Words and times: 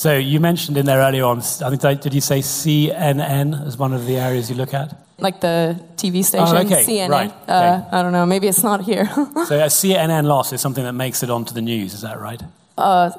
So 0.00 0.16
you 0.16 0.40
mentioned 0.40 0.78
in 0.78 0.86
there 0.86 1.00
earlier 1.00 1.24
on, 1.24 1.40
I 1.40 1.76
think, 1.76 2.00
did 2.00 2.14
you 2.14 2.22
say 2.22 2.38
CNN 2.38 3.66
as 3.66 3.76
one 3.76 3.92
of 3.92 4.06
the 4.06 4.16
areas 4.16 4.48
you 4.48 4.56
look 4.56 4.72
at? 4.72 4.96
Like 5.18 5.42
the 5.42 5.78
TV 5.96 6.24
station, 6.24 6.56
oh, 6.56 6.60
okay. 6.60 6.82
CNN. 6.86 7.10
Right. 7.10 7.30
Uh. 7.46 7.84
I 7.92 8.00
don't 8.00 8.12
know, 8.12 8.24
maybe 8.24 8.48
it's 8.48 8.62
not 8.62 8.80
here. 8.80 9.04
so 9.14 9.60
a 9.60 9.68
CNN 9.68 10.24
loss 10.24 10.54
is 10.54 10.62
something 10.62 10.84
that 10.84 10.94
makes 10.94 11.22
it 11.22 11.28
onto 11.28 11.52
the 11.52 11.60
news, 11.60 11.92
is 11.92 12.00
that 12.00 12.18
right? 12.18 12.42
Uh, 12.78 13.10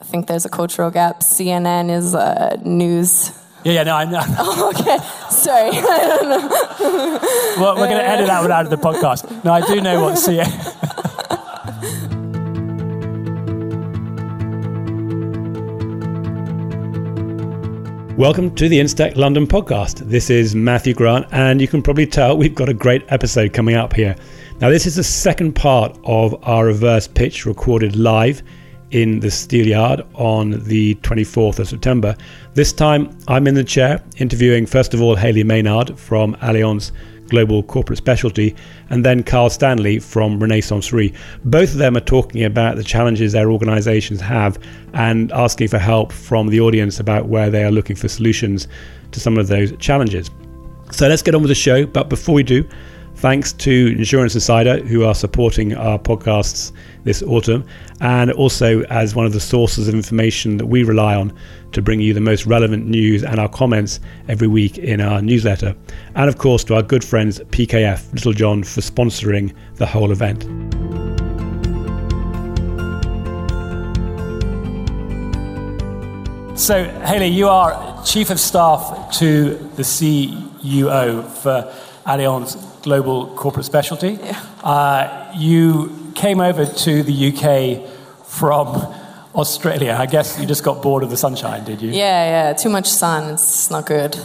I 0.00 0.04
think 0.04 0.26
there's 0.26 0.44
a 0.44 0.48
cultural 0.48 0.90
gap. 0.90 1.20
CNN 1.20 1.90
is 1.96 2.12
uh, 2.12 2.60
news. 2.64 3.30
Yeah, 3.62 3.74
yeah, 3.74 3.82
no, 3.84 3.94
I 3.94 4.04
know. 4.04 4.22
Oh, 4.40 4.72
okay, 4.74 4.98
sorry. 5.30 5.70
I 5.74 6.18
don't 6.18 6.28
know. 6.28 7.62
well, 7.62 7.76
we're 7.76 7.86
going 7.86 8.02
to 8.02 8.08
edit 8.08 8.26
that 8.26 8.40
one 8.40 8.50
out 8.50 8.64
of 8.64 8.70
the 8.70 8.78
podcast. 8.78 9.44
No, 9.44 9.52
I 9.52 9.60
do 9.64 9.80
know 9.80 10.02
what 10.02 10.14
CNN. 10.14 12.10
Welcome 18.16 18.54
to 18.54 18.68
the 18.68 18.78
InsTech 18.78 19.16
London 19.16 19.44
podcast. 19.44 19.98
This 20.08 20.30
is 20.30 20.54
Matthew 20.54 20.94
Grant, 20.94 21.26
and 21.32 21.60
you 21.60 21.66
can 21.66 21.82
probably 21.82 22.06
tell 22.06 22.36
we've 22.36 22.54
got 22.54 22.68
a 22.68 22.74
great 22.74 23.02
episode 23.08 23.52
coming 23.52 23.74
up 23.74 23.92
here. 23.92 24.14
Now, 24.60 24.70
this 24.70 24.86
is 24.86 24.94
the 24.94 25.02
second 25.02 25.54
part 25.54 25.98
of 26.04 26.36
our 26.46 26.66
reverse 26.66 27.08
pitch 27.08 27.44
recorded 27.44 27.96
live 27.96 28.44
in 28.92 29.18
the 29.18 29.26
Steelyard 29.26 30.06
on 30.14 30.62
the 30.62 30.94
24th 30.96 31.58
of 31.58 31.66
September. 31.66 32.16
This 32.54 32.72
time, 32.72 33.18
I'm 33.26 33.48
in 33.48 33.54
the 33.56 33.64
chair 33.64 34.00
interviewing, 34.18 34.64
first 34.64 34.94
of 34.94 35.02
all, 35.02 35.16
Hayley 35.16 35.42
Maynard 35.42 35.98
from 35.98 36.36
Allianz 36.36 36.92
Global 37.28 37.62
Corporate 37.62 37.98
Specialty, 37.98 38.54
and 38.90 39.04
then 39.04 39.22
Karl 39.22 39.50
Stanley 39.50 39.98
from 39.98 40.38
Renaissance 40.40 40.92
Re. 40.92 41.12
Both 41.44 41.72
of 41.72 41.78
them 41.78 41.96
are 41.96 42.00
talking 42.00 42.44
about 42.44 42.76
the 42.76 42.84
challenges 42.84 43.32
their 43.32 43.50
organizations 43.50 44.20
have 44.20 44.58
and 44.92 45.32
asking 45.32 45.68
for 45.68 45.78
help 45.78 46.12
from 46.12 46.48
the 46.48 46.60
audience 46.60 47.00
about 47.00 47.26
where 47.26 47.50
they 47.50 47.64
are 47.64 47.70
looking 47.70 47.96
for 47.96 48.08
solutions 48.08 48.68
to 49.12 49.20
some 49.20 49.38
of 49.38 49.48
those 49.48 49.76
challenges. 49.78 50.30
So 50.90 51.08
let's 51.08 51.22
get 51.22 51.34
on 51.34 51.42
with 51.42 51.48
the 51.48 51.54
show. 51.54 51.86
But 51.86 52.08
before 52.08 52.34
we 52.34 52.42
do, 52.42 52.68
thanks 53.24 53.54
to 53.54 53.94
Insurance 53.96 54.34
Insider, 54.34 54.80
who 54.80 55.02
are 55.02 55.14
supporting 55.14 55.74
our 55.74 55.98
podcasts 55.98 56.72
this 57.04 57.22
autumn, 57.22 57.64
and 58.02 58.30
also 58.30 58.82
as 58.90 59.14
one 59.14 59.24
of 59.24 59.32
the 59.32 59.40
sources 59.40 59.88
of 59.88 59.94
information 59.94 60.58
that 60.58 60.66
we 60.66 60.82
rely 60.82 61.14
on 61.14 61.32
to 61.72 61.80
bring 61.80 62.00
you 62.00 62.12
the 62.12 62.20
most 62.20 62.44
relevant 62.44 62.86
news 62.86 63.24
and 63.24 63.40
our 63.40 63.48
comments 63.48 63.98
every 64.28 64.46
week 64.46 64.76
in 64.76 65.00
our 65.00 65.22
newsletter. 65.22 65.74
And 66.16 66.28
of 66.28 66.36
course, 66.36 66.64
to 66.64 66.74
our 66.74 66.82
good 66.82 67.02
friends 67.02 67.40
PKF 67.40 68.12
Littlejohn 68.12 68.62
for 68.62 68.82
sponsoring 68.82 69.54
the 69.76 69.86
whole 69.86 70.12
event. 70.12 70.42
So, 76.58 76.84
Hayley, 77.06 77.28
you 77.28 77.48
are 77.48 78.04
Chief 78.04 78.28
of 78.28 78.38
Staff 78.38 79.16
to 79.16 79.54
the 79.76 79.82
CUO 79.82 81.26
for 81.26 81.74
Allianz 82.06 82.56
Global 82.82 83.34
Corporate 83.34 83.64
Specialty. 83.64 84.18
Yeah. 84.22 84.40
Uh, 84.62 85.32
you 85.36 86.12
came 86.14 86.40
over 86.40 86.66
to 86.66 87.02
the 87.02 87.32
UK 87.32 88.26
from 88.26 88.68
Australia. 89.34 89.96
I 89.98 90.06
guess 90.06 90.38
you 90.38 90.46
just 90.46 90.62
got 90.62 90.82
bored 90.82 91.02
of 91.02 91.10
the 91.10 91.16
sunshine, 91.16 91.64
did 91.64 91.80
you? 91.80 91.90
Yeah, 91.90 92.48
yeah. 92.48 92.52
Too 92.52 92.68
much 92.68 92.88
sun. 92.88 93.34
It's 93.34 93.70
not 93.70 93.86
good. 93.86 94.16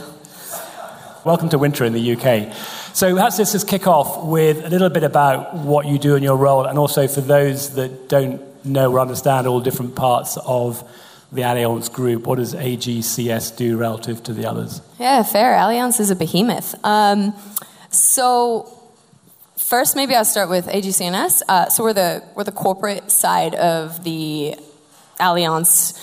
Welcome 1.23 1.49
to 1.49 1.58
winter 1.58 1.86
in 1.86 1.94
the 1.94 2.16
UK. 2.16 2.53
So 2.94 3.13
perhaps 3.13 3.39
let's 3.39 3.52
just 3.53 3.67
kick 3.67 3.88
off 3.88 4.25
with 4.25 4.66
a 4.66 4.69
little 4.69 4.89
bit 4.89 5.03
about 5.03 5.53
what 5.55 5.86
you 5.86 5.99
do 5.99 6.16
in 6.16 6.23
your 6.23 6.36
role, 6.36 6.66
and 6.66 6.77
also 6.77 7.08
for 7.08 7.21
those 7.21 7.75
that 7.75 8.09
don't 8.09 8.41
know 8.66 8.91
or 8.91 8.99
understand 8.99 9.47
all 9.47 9.61
different 9.61 9.95
parts 9.95 10.38
of 10.45 10.83
the 11.31 11.43
Allianz 11.43 11.91
Group. 11.91 12.25
What 12.25 12.39
does 12.39 12.55
AGCS 12.55 13.55
do 13.55 13.77
relative 13.77 14.23
to 14.23 14.33
the 14.33 14.49
others? 14.49 14.81
Yeah, 14.99 15.23
fair. 15.23 15.53
Allianz 15.53 15.99
is 15.99 16.09
a 16.09 16.16
behemoth. 16.16 16.75
Um, 16.83 17.33
so 17.89 18.79
first, 19.58 19.95
maybe 19.95 20.15
I'll 20.15 20.25
start 20.25 20.49
with 20.49 20.67
AGCS. 20.67 21.41
Uh, 21.47 21.69
so 21.69 21.83
we're 21.83 21.93
the 21.93 22.23
we're 22.36 22.43
the 22.43 22.52
corporate 22.52 23.11
side 23.11 23.55
of 23.55 24.03
the 24.03 24.55
Allianz 25.19 25.99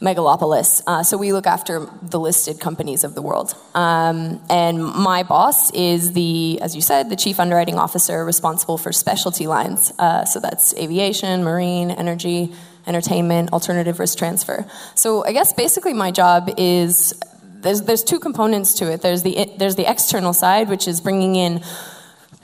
megalopolis. 0.00 0.82
Uh, 0.86 1.02
so 1.02 1.16
we 1.16 1.32
look 1.32 1.46
after 1.46 1.88
the 2.02 2.20
listed 2.20 2.60
companies 2.60 3.02
of 3.02 3.14
the 3.14 3.22
world. 3.22 3.54
Um, 3.74 4.40
and 4.48 4.82
my 4.82 5.24
boss 5.24 5.72
is 5.72 6.12
the, 6.12 6.60
as 6.60 6.76
you 6.76 6.82
said, 6.82 7.10
the 7.10 7.16
chief 7.16 7.40
underwriting 7.40 7.76
officer 7.76 8.24
responsible 8.24 8.78
for 8.78 8.92
specialty 8.92 9.46
lines. 9.46 9.92
Uh, 9.98 10.24
so 10.24 10.38
that's 10.38 10.72
aviation, 10.74 11.42
marine, 11.42 11.90
energy, 11.90 12.52
entertainment, 12.86 13.52
alternative 13.52 13.98
risk 13.98 14.18
transfer. 14.18 14.64
So 14.94 15.24
I 15.24 15.32
guess 15.32 15.52
basically 15.52 15.94
my 15.94 16.10
job 16.12 16.54
is 16.56 17.12
there's 17.60 17.82
there's 17.82 18.04
two 18.04 18.18
components 18.18 18.74
to 18.74 18.90
it. 18.90 19.02
There's 19.02 19.22
the 19.22 19.50
there's 19.58 19.76
the 19.76 19.90
external 19.90 20.32
side, 20.32 20.68
which 20.68 20.86
is 20.88 21.00
bringing 21.00 21.36
in 21.36 21.62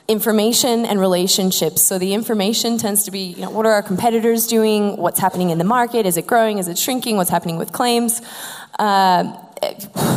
information 0.06 0.84
and 0.84 1.00
relationships. 1.00 1.80
So 1.82 1.98
the 1.98 2.12
information 2.12 2.76
tends 2.76 3.04
to 3.04 3.10
be, 3.10 3.20
you 3.20 3.42
know, 3.42 3.50
what 3.50 3.64
are 3.64 3.72
our 3.72 3.82
competitors 3.82 4.46
doing? 4.46 4.96
What's 4.96 5.18
happening 5.18 5.50
in 5.50 5.58
the 5.58 5.64
market? 5.64 6.04
Is 6.04 6.16
it 6.16 6.26
growing? 6.26 6.58
Is 6.58 6.68
it 6.68 6.78
shrinking? 6.78 7.16
What's 7.16 7.30
happening 7.30 7.56
with 7.56 7.72
claims? 7.72 8.20
Uh, 8.78 9.24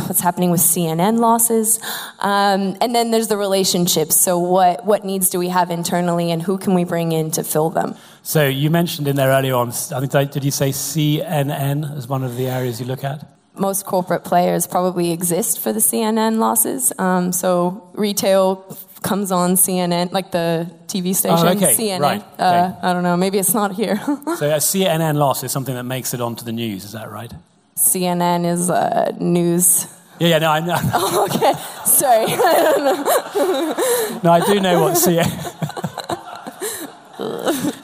what's 0.06 0.20
happening 0.20 0.50
with 0.50 0.60
CNN 0.60 1.20
losses? 1.20 1.80
Um, 2.18 2.76
and 2.82 2.94
then 2.94 3.10
there's 3.10 3.28
the 3.28 3.36
relationships. 3.36 4.16
So 4.16 4.38
what 4.38 4.84
what 4.84 5.04
needs 5.04 5.30
do 5.30 5.38
we 5.38 5.48
have 5.48 5.70
internally, 5.70 6.30
and 6.30 6.42
who 6.42 6.58
can 6.58 6.74
we 6.74 6.84
bring 6.84 7.12
in 7.12 7.30
to 7.32 7.42
fill 7.42 7.70
them? 7.70 7.94
So 8.22 8.46
you 8.46 8.70
mentioned 8.70 9.08
in 9.08 9.16
there 9.16 9.30
earlier 9.30 9.54
on. 9.54 9.68
I 9.68 10.06
think 10.06 10.32
did 10.32 10.44
you 10.44 10.50
say 10.50 10.70
CNN 10.70 11.96
as 11.96 12.08
one 12.08 12.24
of 12.24 12.36
the 12.36 12.48
areas 12.48 12.80
you 12.80 12.86
look 12.86 13.04
at? 13.04 13.37
Most 13.58 13.86
corporate 13.86 14.24
players 14.24 14.66
probably 14.66 15.12
exist 15.12 15.60
for 15.60 15.72
the 15.72 15.80
CNN 15.80 16.38
losses. 16.38 16.92
Um, 16.98 17.32
so 17.32 17.90
retail 17.94 18.76
comes 19.02 19.30
on 19.30 19.52
CNN, 19.52 20.12
like 20.12 20.32
the 20.32 20.70
TV 20.86 21.14
station, 21.14 21.46
oh, 21.46 21.52
okay. 21.52 21.74
CNN. 21.74 22.00
Right. 22.00 22.24
Uh, 22.38 22.72
I 22.82 22.92
don't 22.92 23.02
know, 23.02 23.16
maybe 23.16 23.38
it's 23.38 23.54
not 23.54 23.74
here. 23.74 23.96
so 24.04 24.50
a 24.50 24.58
CNN 24.58 25.14
loss 25.14 25.44
is 25.44 25.52
something 25.52 25.74
that 25.74 25.84
makes 25.84 26.14
it 26.14 26.20
onto 26.20 26.44
the 26.44 26.52
news, 26.52 26.84
is 26.84 26.92
that 26.92 27.10
right? 27.10 27.32
CNN 27.76 28.44
is 28.44 28.70
uh, 28.70 29.12
news. 29.18 29.86
Yeah, 30.18 30.28
yeah, 30.28 30.38
no, 30.38 30.50
I 30.50 30.60
know. 30.60 30.76
Oh, 30.94 31.24
okay, 31.30 31.52
sorry. 31.84 32.26
I 32.28 32.72
don't 32.74 32.84
know. 32.84 34.20
no, 34.24 34.32
I 34.32 34.40
do 34.44 34.60
know 34.60 34.82
what 34.82 34.94
CNN. 34.94 35.28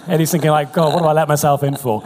Eddie's 0.09 0.31
thinking 0.33 0.51
like, 0.51 0.73
God, 0.73 0.95
what 0.95 1.03
do 1.03 1.07
I 1.07 1.13
let 1.13 1.29
myself 1.29 1.63
in 1.63 1.77
for? 1.77 2.03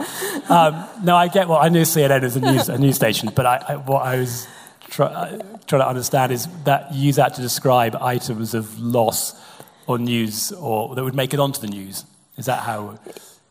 Um, 0.49 0.85
no, 1.03 1.15
I 1.15 1.27
get 1.27 1.47
what 1.47 1.63
I 1.63 1.69
knew 1.69 1.83
CNN 1.83 2.23
as 2.23 2.35
a 2.35 2.39
news, 2.39 2.69
a 2.69 2.77
news 2.77 2.95
station, 2.95 3.29
but 3.35 3.45
I, 3.45 3.63
I, 3.69 3.75
what 3.75 4.03
I 4.03 4.17
was 4.17 4.47
try, 4.89 5.05
uh, 5.05 5.37
trying 5.67 5.81
to 5.81 5.87
understand 5.87 6.31
is 6.31 6.47
that 6.63 6.93
you 6.93 7.07
use 7.07 7.17
that 7.17 7.35
to 7.35 7.41
describe 7.41 7.95
items 7.95 8.53
of 8.53 8.79
loss 8.79 9.39
or 9.85 9.99
news 9.99 10.51
or 10.51 10.95
that 10.95 11.03
would 11.03 11.15
make 11.15 11.33
it 11.33 11.39
onto 11.39 11.61
the 11.61 11.67
news. 11.67 12.03
Is 12.37 12.45
that 12.45 12.63
how? 12.63 12.97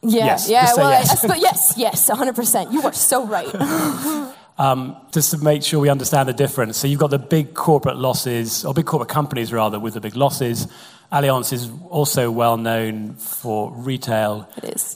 Yeah, 0.03 0.26
yes, 0.26 0.48
yeah, 0.48 0.72
well, 0.76 0.91
yes. 0.91 1.25
I, 1.25 1.37
yes, 1.37 1.75
yes, 1.76 2.10
100%. 2.10 2.72
You 2.72 2.82
are 2.82 2.92
so 2.92 3.26
right. 3.26 4.34
Um, 4.60 4.97
just 5.12 5.31
to 5.31 5.38
make 5.38 5.62
sure 5.62 5.78
we 5.78 5.88
understand 5.88 6.28
the 6.28 6.32
difference. 6.32 6.76
So 6.76 6.88
you've 6.88 6.98
got 6.98 7.10
the 7.10 7.19
big 7.20 7.54
corporate 7.54 7.97
losses, 7.97 8.64
or 8.64 8.75
big 8.75 8.87
corporate 8.87 9.08
companies 9.08 9.53
rather, 9.53 9.78
with 9.78 9.94
the 9.94 10.00
big 10.00 10.16
losses. 10.16 10.66
Allianz 11.12 11.53
is 11.53 11.70
also 11.91 12.32
well 12.32 12.56
known 12.56 13.14
for 13.14 13.70
retail 13.70 14.48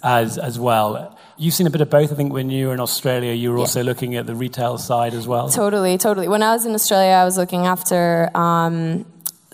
as, 0.02 0.36
as 0.36 0.58
well. 0.58 1.16
You've 1.42 1.54
seen 1.54 1.66
a 1.66 1.70
bit 1.70 1.80
of 1.80 1.90
both. 1.90 2.12
I 2.12 2.14
think 2.14 2.32
when 2.32 2.50
you 2.50 2.68
were 2.68 2.74
in 2.74 2.78
Australia, 2.78 3.32
you 3.32 3.50
were 3.50 3.56
yeah. 3.56 3.62
also 3.62 3.82
looking 3.82 4.14
at 4.14 4.26
the 4.26 4.34
retail 4.34 4.78
side 4.78 5.12
as 5.12 5.26
well. 5.26 5.48
Totally, 5.48 5.98
totally. 5.98 6.28
When 6.28 6.40
I 6.40 6.52
was 6.52 6.66
in 6.66 6.72
Australia, 6.72 7.14
I 7.14 7.24
was 7.24 7.36
looking 7.36 7.66
after 7.66 8.30
um, 8.32 9.04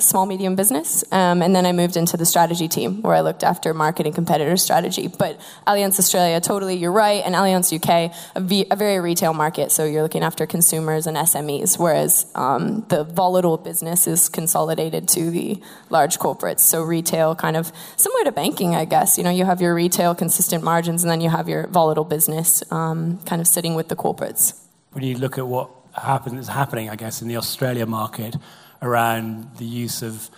small 0.00 0.26
medium 0.26 0.56
business 0.56 1.04
um, 1.12 1.42
and 1.42 1.54
then 1.54 1.66
i 1.66 1.72
moved 1.72 1.96
into 1.96 2.16
the 2.16 2.26
strategy 2.26 2.68
team 2.68 3.02
where 3.02 3.14
i 3.14 3.20
looked 3.20 3.44
after 3.44 3.72
marketing 3.74 4.12
competitor 4.12 4.56
strategy. 4.56 5.08
But 5.08 5.40
allianz 5.66 5.98
australia 5.98 6.40
totally 6.40 6.76
you're 6.76 6.92
right 6.92 7.22
and 7.24 7.34
allianz 7.34 7.72
uk 7.74 7.88
a, 8.34 8.40
v- 8.40 8.66
a 8.70 8.76
very 8.76 9.00
retail 9.00 9.34
market 9.34 9.70
so 9.72 9.84
you're 9.84 10.02
looking 10.02 10.22
after 10.22 10.46
consumers 10.46 11.06
and 11.06 11.16
smes 11.16 11.78
whereas 11.78 12.26
um, 12.34 12.84
the 12.88 13.04
volatile 13.04 13.56
business 13.56 14.06
is 14.06 14.28
consolidated 14.28 15.08
to 15.08 15.30
the 15.30 15.60
large 15.90 16.18
corporates. 16.18 16.60
So 16.60 16.82
retail 16.82 17.34
kind 17.34 17.56
of 17.56 17.72
similar 17.96 18.24
to 18.24 18.32
banking 18.32 18.74
i 18.74 18.84
guess. 18.84 19.18
You 19.18 19.24
know 19.24 19.30
you 19.30 19.44
have 19.44 19.60
your 19.60 19.74
retail 19.74 20.14
consistent 20.14 20.62
margins 20.62 21.02
and 21.02 21.10
then 21.10 21.20
you 21.20 21.30
have 21.30 21.48
your 21.48 21.66
volatile 21.66 22.04
business 22.04 22.62
um, 22.72 23.18
kind 23.24 23.40
of 23.40 23.46
sitting 23.46 23.74
with 23.74 23.88
the 23.88 23.96
corporates. 23.96 24.54
When 24.92 25.04
you 25.04 25.16
look 25.18 25.38
at 25.38 25.46
what 25.46 25.70
happen, 25.98 26.38
is 26.38 26.48
happening 26.48 26.88
i 26.90 26.96
guess 26.96 27.22
in 27.22 27.28
the 27.28 27.36
australia 27.36 27.86
market 27.86 28.36
around 28.82 29.56
the 29.58 29.64
use 29.64 30.02
of 30.02 30.30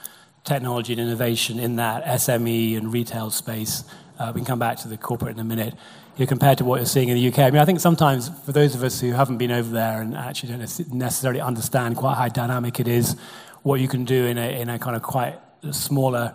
technology 0.44 0.92
and 0.92 1.00
innovation 1.00 1.58
in 1.58 1.76
that 1.76 2.04
SME 2.04 2.76
and 2.76 2.92
retail 2.92 3.30
space. 3.30 3.84
Uh, 4.18 4.32
we 4.34 4.40
can 4.40 4.46
come 4.46 4.58
back 4.58 4.78
to 4.78 4.88
the 4.88 4.96
corporate 4.96 5.32
in 5.32 5.40
a 5.40 5.44
minute. 5.44 5.74
You 6.16 6.24
know, 6.24 6.28
compared 6.28 6.58
to 6.58 6.64
what 6.64 6.76
you're 6.76 6.86
seeing 6.86 7.08
in 7.08 7.16
the 7.16 7.28
UK, 7.28 7.38
I 7.40 7.50
mean, 7.50 7.60
I 7.60 7.64
think 7.64 7.80
sometimes 7.80 8.30
for 8.44 8.52
those 8.52 8.74
of 8.74 8.82
us 8.82 9.00
who 9.00 9.12
haven't 9.12 9.38
been 9.38 9.52
over 9.52 9.70
there 9.70 10.02
and 10.02 10.14
actually 10.14 10.50
don't 10.50 10.92
necessarily 10.92 11.40
understand 11.40 11.96
quite 11.96 12.16
how 12.16 12.28
dynamic 12.28 12.80
it 12.80 12.88
is, 12.88 13.16
what 13.62 13.80
you 13.80 13.88
can 13.88 14.04
do 14.04 14.26
in 14.26 14.38
a, 14.38 14.60
in 14.60 14.68
a 14.68 14.78
kind 14.78 14.96
of 14.96 15.02
quite 15.02 15.38
smaller 15.70 16.34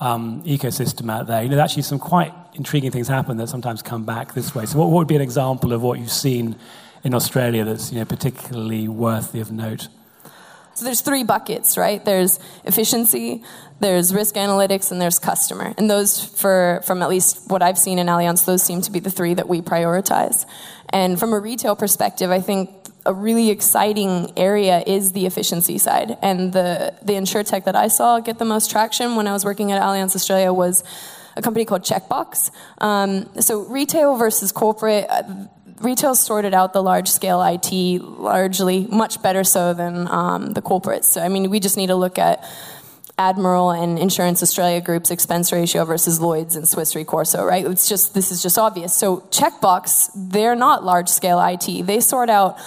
um, 0.00 0.42
ecosystem 0.44 1.10
out 1.10 1.26
there, 1.26 1.42
you 1.42 1.48
know, 1.48 1.58
actually 1.58 1.82
some 1.82 1.98
quite 1.98 2.32
intriguing 2.54 2.90
things 2.90 3.08
happen 3.08 3.36
that 3.36 3.48
sometimes 3.48 3.82
come 3.82 4.04
back 4.04 4.34
this 4.34 4.54
way. 4.54 4.66
So, 4.66 4.78
what, 4.78 4.90
what 4.90 4.98
would 4.98 5.08
be 5.08 5.16
an 5.16 5.22
example 5.22 5.72
of 5.72 5.82
what 5.82 5.98
you've 5.98 6.10
seen 6.10 6.56
in 7.04 7.14
Australia 7.14 7.64
that's 7.64 7.92
you 7.92 7.98
know, 7.98 8.04
particularly 8.04 8.88
worthy 8.88 9.40
of 9.40 9.52
note? 9.52 9.88
So 10.74 10.84
there's 10.84 11.00
three 11.00 11.22
buckets, 11.22 11.78
right? 11.78 12.04
There's 12.04 12.40
efficiency, 12.64 13.42
there's 13.80 14.12
risk 14.12 14.34
analytics, 14.34 14.90
and 14.90 15.00
there's 15.00 15.18
customer. 15.18 15.72
And 15.78 15.88
those, 15.88 16.22
for 16.24 16.80
from 16.84 17.02
at 17.02 17.08
least 17.08 17.48
what 17.48 17.62
I've 17.62 17.78
seen 17.78 17.98
in 17.98 18.08
Allianz, 18.08 18.44
those 18.44 18.62
seem 18.62 18.82
to 18.82 18.90
be 18.90 18.98
the 18.98 19.10
three 19.10 19.34
that 19.34 19.48
we 19.48 19.60
prioritize. 19.60 20.46
And 20.88 21.18
from 21.18 21.32
a 21.32 21.38
retail 21.38 21.76
perspective, 21.76 22.30
I 22.30 22.40
think 22.40 22.70
a 23.06 23.12
really 23.12 23.50
exciting 23.50 24.32
area 24.36 24.82
is 24.86 25.12
the 25.12 25.26
efficiency 25.26 25.78
side. 25.78 26.16
And 26.22 26.52
the 26.52 26.94
the 27.02 27.12
insurtech 27.14 27.64
that 27.64 27.76
I 27.76 27.88
saw 27.88 28.20
get 28.20 28.38
the 28.38 28.44
most 28.44 28.70
traction 28.70 29.16
when 29.16 29.26
I 29.26 29.32
was 29.32 29.44
working 29.44 29.72
at 29.72 29.80
Allianz 29.80 30.14
Australia 30.16 30.52
was 30.52 30.82
a 31.36 31.42
company 31.42 31.64
called 31.64 31.82
Checkbox. 31.82 32.50
Um, 32.78 33.28
so 33.40 33.62
retail 33.62 34.16
versus 34.16 34.52
corporate. 34.52 35.06
Uh, 35.08 35.22
retail 35.84 36.14
sorted 36.14 36.54
out 36.54 36.72
the 36.72 36.82
large 36.82 37.08
scale 37.08 37.42
IT 37.42 37.72
largely, 38.02 38.86
much 38.86 39.22
better 39.22 39.44
so 39.44 39.74
than 39.74 40.08
um, 40.08 40.52
the 40.52 40.62
corporates. 40.62 41.04
So, 41.04 41.22
I 41.22 41.28
mean, 41.28 41.50
we 41.50 41.60
just 41.60 41.76
need 41.76 41.88
to 41.88 41.96
look 41.96 42.18
at 42.18 42.44
Admiral 43.16 43.70
and 43.70 43.98
Insurance 43.98 44.42
Australia 44.42 44.80
Group's 44.80 45.10
expense 45.10 45.52
ratio 45.52 45.84
versus 45.84 46.20
Lloyd's 46.20 46.56
and 46.56 46.66
Swiss 46.66 46.96
Re 46.96 47.04
Corso, 47.04 47.44
right? 47.44 47.64
It's 47.64 47.88
just, 47.88 48.14
this 48.14 48.32
is 48.32 48.42
just 48.42 48.58
obvious. 48.58 48.96
So, 48.96 49.18
Checkbox, 49.30 50.10
they're 50.14 50.56
not 50.56 50.84
large 50.84 51.08
scale 51.08 51.40
IT. 51.40 51.86
They 51.86 52.00
sort 52.00 52.28
out 52.28 52.58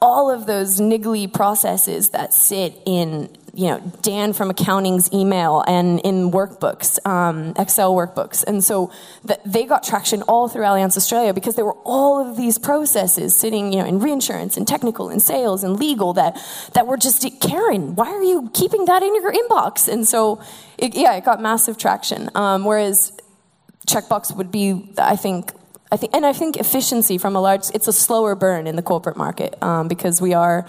all 0.00 0.30
of 0.30 0.46
those 0.46 0.80
niggly 0.80 1.32
processes 1.32 2.10
that 2.10 2.32
sit 2.32 2.80
in 2.84 3.36
you 3.56 3.68
know 3.68 3.92
Dan 4.02 4.32
from 4.32 4.50
accounting's 4.50 5.12
email 5.12 5.64
and 5.66 6.00
in 6.00 6.30
workbooks, 6.30 7.04
um, 7.06 7.54
Excel 7.58 7.94
workbooks, 7.94 8.44
and 8.44 8.62
so 8.62 8.92
the, 9.24 9.38
they 9.44 9.64
got 9.64 9.82
traction 9.82 10.22
all 10.22 10.48
through 10.48 10.62
Allianz 10.62 10.96
Australia 10.96 11.34
because 11.34 11.56
there 11.56 11.64
were 11.64 11.78
all 11.84 12.26
of 12.26 12.36
these 12.36 12.58
processes 12.58 13.34
sitting, 13.34 13.72
you 13.72 13.80
know, 13.80 13.86
in 13.86 13.98
reinsurance 13.98 14.56
and 14.56 14.66
technical 14.66 15.08
and 15.08 15.20
sales 15.20 15.64
and 15.64 15.78
legal 15.78 16.12
that 16.14 16.36
that 16.74 16.86
were 16.86 16.96
just 16.96 17.26
Karen, 17.40 17.94
why 17.94 18.08
are 18.08 18.22
you 18.22 18.50
keeping 18.52 18.84
that 18.86 19.02
in 19.02 19.14
your 19.14 19.32
inbox? 19.32 19.88
And 19.88 20.06
so, 20.06 20.40
it, 20.78 20.94
yeah, 20.94 21.14
it 21.14 21.24
got 21.24 21.40
massive 21.40 21.78
traction. 21.78 22.30
Um, 22.34 22.64
whereas 22.64 23.12
checkbox 23.86 24.34
would 24.36 24.50
be, 24.50 24.92
I 24.98 25.16
think, 25.16 25.52
I 25.90 25.96
think, 25.96 26.14
and 26.14 26.26
I 26.26 26.32
think 26.32 26.56
efficiency 26.56 27.18
from 27.18 27.36
a 27.36 27.40
large, 27.40 27.70
it's 27.74 27.88
a 27.88 27.92
slower 27.92 28.34
burn 28.34 28.66
in 28.66 28.76
the 28.76 28.82
corporate 28.82 29.16
market 29.16 29.60
um, 29.62 29.88
because 29.88 30.20
we 30.20 30.34
are 30.34 30.66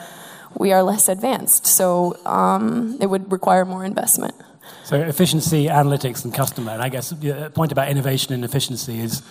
we 0.56 0.72
are 0.72 0.84
less 0.84 1.10
advanced. 1.10 1.66
So 1.66 2.18
um, 2.26 2.98
it 3.02 3.08
would 3.08 3.32
require 3.32 3.66
more 3.66 3.84
investment. 3.86 4.36
So 4.84 5.00
efficiency, 5.02 5.68
analytics, 5.68 6.24
and 6.24 6.34
customer. 6.34 6.72
And 6.72 6.82
I 6.82 6.90
guess 6.90 7.10
the 7.10 7.52
point 7.54 7.72
about 7.72 7.90
innovation 7.90 8.34
and 8.34 8.44
efficiency 8.46 9.00
is 9.00 9.22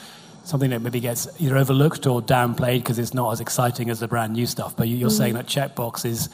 something 0.44 0.70
that 0.70 0.80
maybe 0.80 1.00
gets 1.00 1.28
either 1.40 1.56
overlooked 1.56 2.06
or 2.06 2.22
downplayed 2.22 2.78
because 2.78 2.98
it's 2.98 3.14
not 3.14 3.32
as 3.32 3.40
exciting 3.40 3.90
as 3.90 4.00
the 4.00 4.08
brand 4.08 4.32
new 4.32 4.46
stuff. 4.46 4.76
But 4.76 4.88
you're 4.88 5.10
mm. 5.10 5.16
saying 5.16 5.34
that 5.34 5.46
checkbox 5.46 6.04
is 6.04 6.28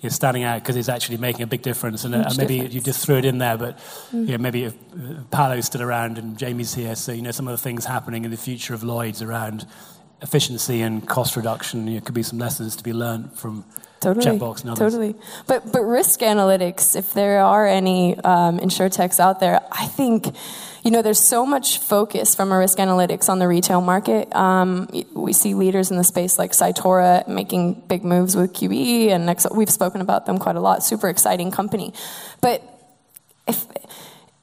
you're 0.00 0.10
standing 0.10 0.44
out 0.44 0.62
because 0.62 0.76
it's 0.76 0.88
actually 0.88 1.16
making 1.16 1.42
a 1.42 1.46
big 1.46 1.62
difference. 1.62 2.04
And 2.04 2.14
uh, 2.14 2.30
maybe 2.36 2.54
difference. 2.54 2.74
you 2.74 2.80
just 2.80 3.04
threw 3.04 3.16
it 3.16 3.24
in 3.24 3.38
there, 3.38 3.58
but 3.58 3.78
mm. 4.12 4.26
you 4.26 4.32
know, 4.32 4.38
maybe 4.38 4.64
if 4.64 4.74
uh, 4.74 5.22
Paolo's 5.30 5.66
still 5.66 5.82
around 5.82 6.18
and 6.18 6.38
Jamie's 6.38 6.74
here, 6.74 6.94
so 6.94 7.12
you 7.12 7.22
know 7.22 7.32
some 7.32 7.48
of 7.48 7.52
the 7.52 7.62
things 7.62 7.84
happening 7.84 8.24
in 8.24 8.30
the 8.30 8.36
future 8.36 8.74
of 8.74 8.82
Lloyd's 8.82 9.22
around 9.22 9.66
efficiency 10.22 10.82
and 10.82 11.06
cost 11.06 11.36
reduction. 11.36 11.86
You 11.86 11.96
know, 11.96 12.00
could 12.00 12.14
be 12.14 12.22
some 12.22 12.38
lessons 12.38 12.76
to 12.76 12.84
be 12.84 12.92
learned 12.92 13.32
from 13.32 13.64
totally, 14.00 14.26
checkbox 14.26 14.62
and 14.62 14.70
others. 14.70 14.92
Totally. 14.92 15.14
But 15.46 15.70
but 15.72 15.82
risk 15.82 16.20
analytics, 16.20 16.96
if 16.96 17.12
there 17.14 17.40
are 17.40 17.66
any 17.66 18.16
um, 18.18 18.58
insurtechs 18.58 19.20
out 19.20 19.40
there, 19.40 19.60
I 19.70 19.86
think 19.86 20.26
you 20.84 20.90
know 20.90 21.02
there's 21.02 21.20
so 21.20 21.46
much 21.46 21.78
focus 21.78 22.34
from 22.34 22.52
a 22.52 22.58
risk 22.58 22.78
analytics 22.78 23.28
on 23.28 23.38
the 23.38 23.48
retail 23.48 23.80
market. 23.80 24.34
Um, 24.34 24.88
we 25.14 25.32
see 25.32 25.54
leaders 25.54 25.90
in 25.90 25.96
the 25.96 26.04
space 26.04 26.38
like 26.38 26.52
Cytora 26.52 27.26
making 27.28 27.82
big 27.88 28.04
moves 28.04 28.36
with 28.36 28.52
QBE, 28.52 29.08
and 29.08 29.56
we've 29.56 29.70
spoken 29.70 30.00
about 30.00 30.26
them 30.26 30.38
quite 30.38 30.56
a 30.56 30.60
lot. 30.60 30.82
Super 30.82 31.08
exciting 31.08 31.50
company, 31.50 31.92
but 32.40 32.62
if 33.46 33.66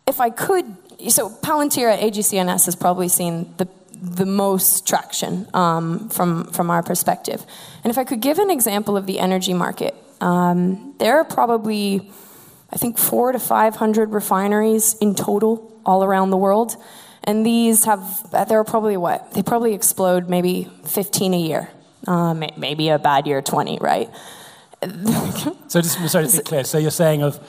if 0.07 0.22
I 0.22 0.30
could, 0.30 0.66
so 1.10 1.30
Palantir 1.30 1.92
at 1.92 2.00
AGCNS 2.00 2.66
has 2.66 2.75
probably 2.75 3.07
seen 3.07 3.54
the 3.57 3.68
the 4.02 4.25
most 4.25 4.88
traction 4.88 5.48
um, 5.54 6.10
from 6.10 6.46
from 6.52 6.69
our 6.69 6.84
perspective. 6.84 7.46
And 7.84 7.92
if 7.92 7.98
I 7.98 8.04
could 8.04 8.22
give 8.22 8.40
an 8.40 8.50
example 8.50 8.98
of 8.98 9.06
the 9.06 9.19
energy 9.19 9.54
market, 9.54 9.96
um, 10.22 10.94
there 11.00 11.18
are 11.18 11.24
probably 11.24 12.12
I 12.72 12.78
think 12.78 12.98
four 12.98 13.31
to 13.31 13.40
five 13.40 13.75
hundred 13.75 14.12
refineries 14.12 14.96
in 14.96 15.16
total 15.16 15.72
all 15.86 16.04
around 16.04 16.30
the 16.30 16.38
world, 16.38 16.75
and 17.24 17.46
these 17.46 17.86
have 17.86 18.30
there 18.31 18.60
are 18.60 18.63
probably 18.63 18.98
what 18.98 19.34
they 19.34 19.42
probably 19.42 19.74
explode 19.74 20.30
maybe 20.30 20.69
fifteen 20.84 21.34
a 21.34 21.40
year, 21.40 21.69
uh, 22.07 22.34
maybe 22.34 22.90
a 22.90 23.00
bad 23.00 23.25
year 23.28 23.42
twenty, 23.42 23.78
right? 23.81 24.10
so 25.68 25.81
just 25.81 26.10
sorry 26.10 26.28
to 26.28 26.38
be 26.38 26.44
clear. 26.52 26.63
So 26.63 26.78
you're 26.78 26.92
saying 26.92 27.24
of 27.24 27.40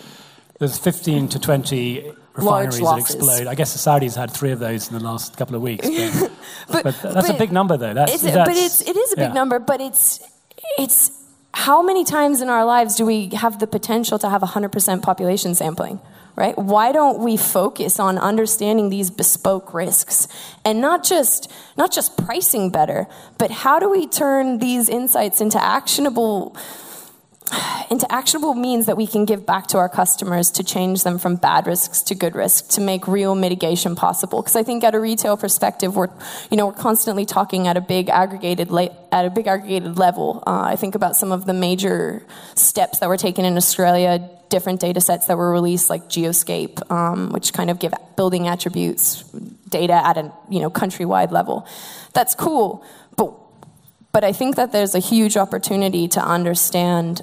there's 0.59 0.79
15 0.79 1.29
to 1.29 1.39
20 1.39 2.13
refineries 2.37 2.81
that 2.81 2.99
explode. 2.99 3.47
I 3.47 3.55
guess 3.55 3.73
the 3.73 3.79
Saudis 3.79 4.17
had 4.17 4.31
three 4.31 4.53
of 4.53 4.59
those 4.59 4.89
in 4.89 4.99
the 4.99 5.05
last 5.05 5.37
couple 5.37 5.57
of 5.57 5.63
weeks. 5.63 5.89
But, 5.89 6.31
but, 6.69 6.83
but 6.85 7.15
that's 7.15 7.29
but 7.29 7.37
a 7.37 7.39
big 7.39 7.53
number, 7.53 7.77
though. 7.77 7.95
That's, 7.95 8.15
it's, 8.15 8.23
that's, 8.23 8.49
but 8.49 8.57
it's, 8.57 8.83
it 8.83 8.97
is 8.97 9.13
a 9.13 9.17
big 9.17 9.29
yeah. 9.29 9.33
number, 9.33 9.59
but 9.59 9.81
it's, 9.81 10.21
it's 10.79 11.11
how 11.53 11.83
many 11.83 12.05
times 12.05 12.43
in 12.43 12.51
our 12.51 12.65
lives 12.65 12.97
do 12.97 13.07
we 13.07 13.31
have 13.31 13.59
the 13.59 13.67
potential 13.67 14.19
to 14.19 14.29
have 14.29 14.43
100% 14.43 15.03
population 15.03 15.55
sampling? 15.55 16.01
Right? 16.35 16.57
Why 16.59 16.93
don't 16.93 17.21
we 17.21 17.39
focus 17.39 17.99
on 17.99 18.19
understanding 18.19 18.91
these 18.91 19.11
bespoke 19.11 19.73
risks 19.73 20.29
and 20.67 20.83
not 20.83 21.03
just 21.03 21.51
not 21.79 21.93
just 21.93 22.19
pricing 22.19 22.69
better, 22.69 23.07
but 23.39 23.51
how 23.51 23.79
do 23.79 23.89
we 23.89 24.07
turn 24.07 24.59
these 24.59 24.91
insights 24.91 25.41
into 25.41 25.63
actionable 25.63 26.55
into 27.91 28.11
actionable 28.13 28.55
means 28.55 28.87
that 28.87 28.97
we 28.97 29.07
can 29.07 29.25
give 29.25 29.47
back 29.47 29.69
to 29.69 29.79
our 29.79 29.89
customers 29.89 30.51
to 30.51 30.65
change 30.65 31.05
them 31.05 31.19
from 31.19 31.37
bad 31.37 31.67
risks 31.67 32.03
to 32.03 32.15
good 32.15 32.35
risks 32.35 32.75
to 32.75 32.81
make 32.81 33.07
real 33.07 33.35
mitigation 33.35 33.95
possible. 33.95 34.43
Because 34.43 34.57
i 34.57 34.63
think 34.63 34.83
at 34.85 34.95
a 34.95 35.01
retail 35.01 35.37
perspective 35.37 35.97
we're 35.97 36.09
you 36.51 36.57
know 36.57 36.67
we're 36.67 36.73
constantly 36.73 37.25
talking 37.25 37.69
at 37.69 37.77
a 37.77 37.81
big 37.81 38.09
aggregated 38.09 38.71
at 39.13 39.25
a 39.25 39.31
big 39.31 39.47
aggregated 39.47 39.99
level. 39.99 40.43
Uh, 40.47 40.63
i 40.65 40.77
think 40.77 40.95
about 40.95 41.17
some 41.17 41.33
of 41.33 41.47
the 41.47 41.55
major 41.55 42.23
steps 42.55 42.99
that 42.99 43.09
were 43.09 43.17
taken 43.17 43.45
in 43.45 43.57
australia 43.57 44.31
different 44.49 44.81
data 44.81 45.01
sets 45.01 45.27
that 45.27 45.37
were 45.37 45.51
released 45.51 45.91
like 45.91 46.09
geoscape 46.09 46.91
um, 46.91 47.31
which 47.31 47.53
kind 47.53 47.71
of 47.71 47.79
give 47.79 47.93
building 48.17 48.47
attributes 48.47 49.23
data 49.69 49.95
at 49.95 50.17
a 50.17 50.33
you 50.49 50.61
know 50.61 50.71
countrywide 50.71 51.31
level. 51.31 51.67
That's 52.13 52.35
cool 52.35 52.85
but 53.17 53.35
but 54.13 54.25
I 54.25 54.33
think 54.33 54.57
that 54.57 54.73
there's 54.73 54.95
a 54.95 54.99
huge 54.99 55.37
opportunity 55.37 56.09
to 56.09 56.21
understand 56.21 57.23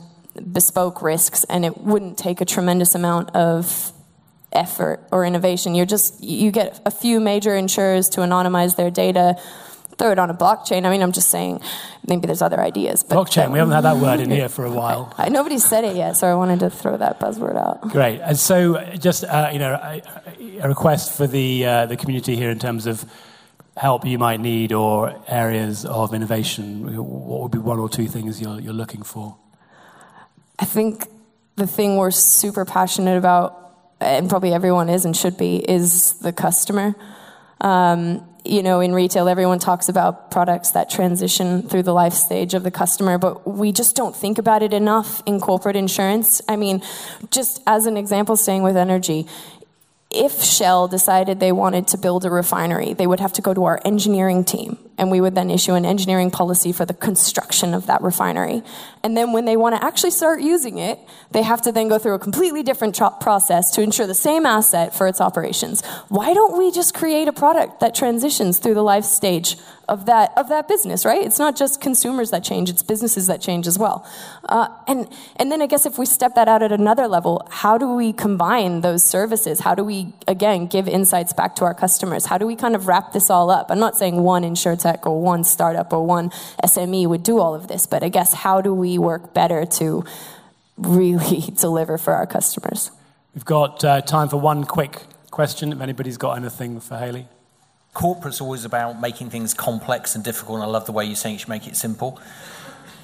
bespoke 0.52 1.02
risks 1.02 1.44
and 1.46 1.66
it 1.66 1.78
wouldn't 1.78 2.18
take 2.18 2.42
a 2.42 2.46
tremendous 2.46 2.96
amount 2.96 3.36
of 3.36 3.94
effort 4.52 5.00
or 5.12 5.26
innovation. 5.26 5.76
You're 5.76 5.86
just 5.86 6.24
you 6.24 6.52
get 6.52 6.80
a 6.86 6.92
few 6.92 7.20
major 7.20 7.56
insurers 7.56 8.10
to 8.10 8.22
anonymize 8.22 8.76
their 8.76 8.92
data, 8.92 9.36
throw 9.98 10.12
it 10.12 10.20
on 10.20 10.30
a 10.30 10.34
blockchain. 10.34 10.86
I 10.86 10.92
mean, 10.92 11.02
I'm 11.02 11.12
just 11.12 11.30
saying 11.30 11.62
maybe 12.08 12.28
there's 12.28 12.42
other 12.42 12.60
ideas. 12.60 13.04
But 13.04 13.16
blockchain. 13.16 13.52
we 13.52 13.60
haven't 13.60 13.74
had 13.74 13.82
that 13.82 13.98
word 13.98 14.20
in 14.20 14.30
here 14.40 14.50
for 14.50 14.66
a 14.66 14.72
while. 14.72 15.14
I, 15.18 15.30
nobody 15.30 15.58
said 15.58 15.84
it 15.84 15.96
yet, 15.96 16.16
so 16.16 16.28
I 16.28 16.36
wanted 16.36 16.60
to 16.62 16.70
throw 16.70 16.98
that 16.98 17.20
buzzword 17.20 17.58
out. 17.58 17.82
Great. 17.82 18.20
And 18.22 18.38
so, 18.38 18.84
just 18.98 19.24
uh, 19.24 19.50
you 19.52 19.60
know, 19.60 19.74
a, 19.74 20.02
a, 20.62 20.68
request 20.68 21.16
for 21.18 21.28
the 21.28 21.66
uh, 21.66 21.86
the 21.88 21.98
community 21.98 22.36
here 22.36 22.50
in 22.50 22.60
terms 22.60 22.88
of 22.88 23.06
help 23.76 24.06
you 24.06 24.20
might 24.20 24.40
need 24.40 24.72
or 24.72 25.20
areas 25.28 25.86
of 25.86 26.14
innovation. 26.14 26.96
What 26.96 27.42
would 27.42 27.52
be 27.52 27.58
one 27.58 27.80
or 27.80 27.90
two 27.90 28.08
things 28.08 28.40
you're, 28.40 28.60
you're 28.60 28.74
looking 28.74 29.02
for? 29.02 29.38
I 30.64 30.66
think 30.66 31.06
the 31.58 31.68
thing 31.68 31.98
we're 31.98 32.10
super 32.10 32.64
passionate 32.64 33.18
about, 33.18 33.76
and 34.00 34.30
probably 34.30 34.54
everyone 34.54 34.88
is 34.88 35.04
and 35.04 35.14
should 35.14 35.36
be, 35.36 35.58
is 35.58 36.14
the 36.20 36.32
customer. 36.32 36.96
Um, 37.60 38.26
you 38.46 38.64
know, 38.64 38.80
in 38.80 38.94
retail, 38.94 39.28
everyone 39.28 39.60
talks 39.60 39.90
about 39.90 40.32
products 40.32 40.72
that 40.72 40.90
transition 40.90 41.64
through 41.64 41.84
the 41.84 41.92
life 41.92 42.14
stage 42.14 42.54
of 42.54 42.64
the 42.64 42.72
customer, 42.72 43.18
but 43.18 43.46
we 43.46 43.74
just 43.74 43.98
don't 43.98 44.16
think 44.16 44.38
about 44.38 44.64
it 44.64 44.74
enough 44.74 45.22
in 45.26 45.42
corporate 45.42 45.76
insurance. 45.76 46.42
I 46.48 46.56
mean, 46.56 46.82
just 47.30 47.62
as 47.68 47.86
an 47.86 47.98
example, 47.98 48.38
staying 48.38 48.64
with 48.64 48.78
energy, 48.78 49.28
if 50.10 50.42
Shell 50.42 50.88
decided 50.88 51.42
they 51.42 51.52
wanted 51.52 51.90
to 51.90 51.98
build 51.98 52.24
a 52.24 52.30
refinery, 52.30 52.94
they 52.94 53.06
would 53.06 53.20
have 53.20 53.34
to 53.34 53.42
go 53.42 53.54
to 53.54 53.66
our 53.66 53.82
engineering 53.84 54.46
team, 54.46 54.78
and 54.98 55.10
we 55.10 55.20
would 55.20 55.36
then 55.36 55.50
issue 55.50 55.74
an 55.74 55.86
engineering 55.86 56.30
policy 56.30 56.72
for 56.72 56.86
the 56.86 56.94
construction 56.94 57.74
of 57.74 57.88
that 57.88 58.02
refinery. 58.02 58.62
And 59.04 59.18
then 59.18 59.34
when 59.34 59.46
they 59.46 59.58
want 59.58 59.76
to 59.76 59.84
actually 59.84 60.12
start 60.12 60.42
using 60.42 60.78
it, 60.78 61.00
they 61.32 61.42
have 61.42 61.62
to 61.64 61.72
then 61.72 61.88
go 61.88 61.98
through 61.98 62.14
a 62.14 62.20
completely 62.20 62.64
different 62.64 62.98
process 63.20 63.72
to 63.72 63.82
ensure 63.82 64.08
the 64.08 64.14
same 64.14 64.46
asset 64.46 64.96
for 64.96 65.08
its 65.08 65.20
operations. 65.20 65.84
Why 66.10 66.34
don't 66.34 66.58
we 66.58 66.72
just 66.72 66.94
create 66.94 67.28
a 67.28 67.34
product 67.34 67.80
that 67.80 67.96
transitions 67.96 68.60
through 68.60 68.76
the 68.76 68.84
life 68.84 69.06
stage 69.06 69.58
of 69.90 70.06
that 70.06 70.32
of 70.38 70.50
that 70.50 70.68
business, 70.68 71.06
right? 71.06 71.22
It's 71.22 71.40
not 71.40 71.58
just 71.58 71.82
consumers 71.82 72.32
that 72.32 72.44
change; 72.44 72.70
it's 72.70 72.84
businesses 72.84 73.28
that 73.28 73.42
change 73.42 73.68
as 73.68 73.78
well. 73.78 74.08
Uh, 74.48 74.70
and 74.88 75.08
and 75.36 75.52
then 75.52 75.62
I 75.62 75.68
guess 75.68 75.86
if 75.86 75.98
we 75.98 76.06
step 76.06 76.36
that 76.36 76.48
out 76.48 76.64
at 76.64 76.72
another 76.72 77.08
level, 77.08 77.46
how 77.50 77.78
do 77.78 77.94
we 77.94 78.14
combine 78.14 78.82
those 78.82 79.04
services? 79.04 79.60
How 79.60 79.76
do 79.76 79.84
we 79.84 80.14
again 80.28 80.68
give 80.68 80.88
insights 80.88 81.34
back 81.34 81.56
to 81.58 81.66
our 81.66 81.74
customers? 81.74 82.26
How 82.26 82.38
do 82.38 82.48
we 82.48 82.56
kind 82.56 82.76
of 82.76 82.88
wrap 82.88 83.12
this 83.12 83.30
all 83.30 83.50
up? 83.50 83.70
I'm 83.70 83.80
not 83.80 83.98
saying 83.98 84.16
one 84.22 84.44
insure 84.44 84.76
fintech 84.84 85.06
or 85.06 85.22
one 85.22 85.44
startup 85.44 85.92
or 85.94 86.06
one 86.06 86.30
SME 86.64 87.08
would 87.08 87.24
do 87.24 87.40
all 87.40 87.56
of 87.56 87.68
this. 87.68 87.88
But 87.88 88.04
I 88.04 88.10
guess 88.10 88.34
how 88.34 88.62
do 88.62 88.74
we 88.74 88.98
work 88.98 89.34
better 89.34 89.66
to 89.66 90.04
really 90.78 91.42
deliver 91.60 91.98
for 91.98 92.14
our 92.14 92.28
customers? 92.28 92.92
We've 93.34 93.46
got 93.46 93.84
uh, 93.84 94.02
time 94.02 94.30
for 94.30 94.38
one 94.38 94.64
quick 94.64 95.04
question. 95.32 95.74
If 95.74 95.82
anybody's 95.82 96.18
got 96.18 96.38
anything 96.38 96.80
for 96.80 96.98
Hayley. 96.98 97.28
Corporate's 97.94 98.42
always 98.42 98.66
about 98.66 99.00
making 99.00 99.30
things 99.30 99.54
complex 99.54 100.16
and 100.16 100.24
difficult, 100.24 100.56
and 100.56 100.64
I 100.64 100.68
love 100.68 100.88
the 100.88 100.92
way 100.92 101.06
you're 101.06 101.16
saying 101.16 101.34
you 101.34 101.40
should 101.40 101.50
make 101.50 101.68
it 101.68 101.76
simple. 101.76 102.20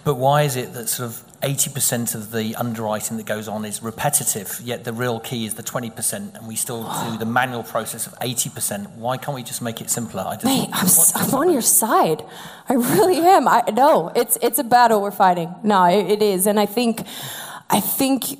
But 0.03 0.15
why 0.15 0.43
is 0.43 0.55
it 0.55 0.73
that 0.73 0.87
sort 0.87 1.09
of 1.09 1.23
80% 1.41 2.15
of 2.15 2.31
the 2.31 2.55
underwriting 2.55 3.17
that 3.17 3.25
goes 3.25 3.47
on 3.47 3.63
is 3.63 3.81
repetitive, 3.81 4.59
yet 4.63 4.83
the 4.83 4.93
real 4.93 5.19
key 5.19 5.45
is 5.45 5.55
the 5.55 5.63
20%, 5.63 6.35
and 6.35 6.47
we 6.47 6.55
still 6.55 6.83
do 6.83 7.17
the 7.17 7.25
manual 7.25 7.63
process 7.63 8.07
of 8.07 8.13
80%? 8.19 8.95
Why 8.95 9.17
can't 9.17 9.35
we 9.35 9.43
just 9.43 9.61
make 9.61 9.81
it 9.81 9.89
simpler? 9.89 10.23
I 10.25 10.35
just, 10.35 10.45
Mate, 10.45 10.69
I'm, 10.73 10.87
I'm 11.15 11.35
on 11.35 11.51
your 11.51 11.61
side. 11.61 12.23
I 12.67 12.73
really 12.73 13.17
am. 13.17 13.47
I 13.47 13.63
no, 13.73 14.11
it's 14.15 14.37
it's 14.41 14.59
a 14.59 14.63
battle 14.63 15.01
we're 15.01 15.11
fighting. 15.11 15.53
No, 15.63 15.85
it, 15.85 16.11
it 16.11 16.21
is, 16.21 16.45
and 16.45 16.59
I 16.59 16.65
think, 16.65 17.03
I 17.69 17.79
think 17.79 18.37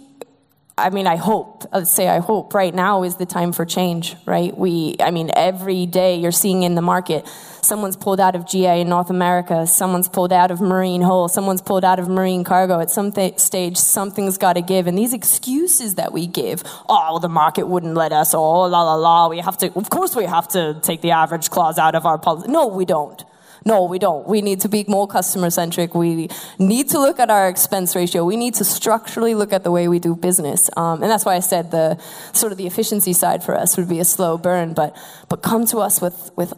I 0.79 0.89
mean, 0.89 1.07
I 1.07 1.15
hope, 1.15 1.65
let's 1.73 1.91
say 1.91 2.07
I 2.07 2.19
hope 2.19 2.53
right 2.53 2.73
now 2.73 3.03
is 3.03 3.17
the 3.17 3.25
time 3.25 3.51
for 3.51 3.65
change, 3.65 4.15
right? 4.25 4.57
We, 4.57 4.95
I 4.99 5.11
mean, 5.11 5.29
every 5.35 5.85
day 5.85 6.15
you're 6.15 6.31
seeing 6.31 6.63
in 6.63 6.75
the 6.75 6.81
market, 6.81 7.27
someone's 7.61 7.97
pulled 7.97 8.19
out 8.19 8.35
of 8.35 8.47
GA 8.47 8.81
in 8.81 8.89
North 8.89 9.09
America, 9.09 9.67
someone's 9.67 10.07
pulled 10.07 10.31
out 10.31 10.51
of 10.51 10.61
marine 10.61 11.01
hull, 11.01 11.27
someone's 11.27 11.61
pulled 11.61 11.83
out 11.83 11.99
of 11.99 12.07
marine 12.07 12.43
cargo. 12.43 12.79
At 12.79 12.89
some 12.89 13.11
th- 13.11 13.39
stage, 13.39 13.77
something's 13.77 14.37
got 14.37 14.53
to 14.53 14.61
give. 14.61 14.87
And 14.87 14.97
these 14.97 15.13
excuses 15.13 15.95
that 15.95 16.13
we 16.13 16.27
give, 16.27 16.63
oh, 16.87 17.19
the 17.19 17.29
market 17.29 17.67
wouldn't 17.67 17.95
let 17.95 18.11
us, 18.11 18.33
oh, 18.33 18.61
la 18.61 18.81
la 18.83 18.95
la, 18.95 19.27
we 19.27 19.39
have 19.39 19.57
to, 19.57 19.73
of 19.73 19.89
course 19.89 20.15
we 20.15 20.25
have 20.25 20.47
to 20.49 20.79
take 20.81 21.01
the 21.01 21.11
average 21.11 21.49
clause 21.49 21.77
out 21.77 21.95
of 21.95 22.05
our 22.05 22.17
policy. 22.17 22.51
No, 22.51 22.67
we 22.67 22.85
don't. 22.85 23.23
No, 23.65 23.83
we 23.83 23.99
don't. 23.99 24.27
We 24.27 24.41
need 24.41 24.61
to 24.61 24.69
be 24.69 24.85
more 24.87 25.07
customer 25.07 25.49
centric. 25.49 25.93
We 25.93 26.29
need 26.57 26.89
to 26.89 26.99
look 26.99 27.19
at 27.19 27.29
our 27.29 27.49
expense 27.49 27.95
ratio. 27.95 28.23
We 28.25 28.37
need 28.37 28.55
to 28.55 28.65
structurally 28.65 29.35
look 29.35 29.51
at 29.53 29.63
the 29.63 29.71
way 29.71 29.87
we 29.87 29.99
do 29.99 30.15
business. 30.15 30.69
Um, 30.77 31.01
and 31.03 31.11
that's 31.11 31.25
why 31.25 31.35
I 31.35 31.39
said 31.39 31.71
the 31.71 31.97
sort 32.33 32.51
of 32.51 32.57
the 32.57 32.67
efficiency 32.67 33.13
side 33.13 33.43
for 33.43 33.55
us 33.55 33.77
would 33.77 33.89
be 33.89 33.99
a 33.99 34.05
slow 34.05 34.37
burn, 34.37 34.73
but, 34.73 34.95
but 35.27 35.41
come 35.41 35.65
to 35.67 35.79
us 35.79 36.01
with, 36.01 36.31
with 36.35 36.53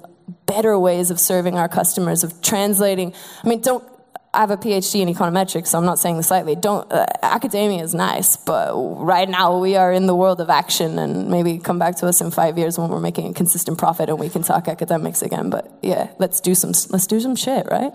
better 0.45 0.77
ways 0.77 1.11
of 1.11 1.19
serving 1.19 1.55
our 1.55 1.67
customers, 1.67 2.23
of 2.23 2.41
translating. 2.41 3.13
I 3.43 3.47
mean, 3.47 3.61
don't, 3.61 3.83
I 4.33 4.39
have 4.39 4.51
a 4.51 4.55
PhD 4.55 5.01
in 5.01 5.13
econometrics, 5.13 5.67
so 5.67 5.77
I'm 5.77 5.83
not 5.85 5.99
saying 5.99 6.15
this 6.15 6.31
lightly. 6.31 6.55
Don't 6.55 6.89
uh, 6.89 7.05
academia 7.21 7.83
is 7.83 7.93
nice, 7.93 8.37
but 8.37 8.71
right 8.73 9.27
now 9.27 9.59
we 9.59 9.75
are 9.75 9.91
in 9.91 10.05
the 10.07 10.15
world 10.15 10.39
of 10.39 10.49
action, 10.49 10.97
and 10.99 11.29
maybe 11.29 11.57
come 11.57 11.77
back 11.77 11.97
to 11.97 12.07
us 12.07 12.21
in 12.21 12.31
five 12.31 12.57
years 12.57 12.77
when 12.77 12.89
we're 12.89 13.01
making 13.01 13.27
a 13.27 13.33
consistent 13.33 13.77
profit 13.77 14.07
and 14.07 14.17
we 14.17 14.29
can 14.29 14.41
talk 14.41 14.69
academics 14.69 15.21
again. 15.21 15.49
But 15.49 15.69
yeah, 15.81 16.11
let's 16.17 16.39
do 16.39 16.55
some 16.55 16.71
let's 16.91 17.07
do 17.07 17.19
some 17.19 17.35
shit, 17.35 17.67
right? 17.69 17.91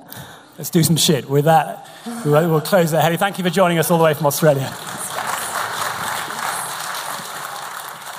Let's 0.59 0.69
do 0.69 0.83
some 0.83 0.97
shit. 0.97 1.28
With 1.28 1.47
that, 1.47 1.88
we'll 2.25 2.61
close 2.61 2.90
there. 2.90 3.00
Harry, 3.00 3.16
thank 3.16 3.38
you 3.38 3.45
for 3.45 3.50
joining 3.50 3.78
us 3.78 3.90
all 3.90 3.97
the 3.97 4.05
way 4.05 4.12
from 4.12 4.26
Australia. 4.26 4.71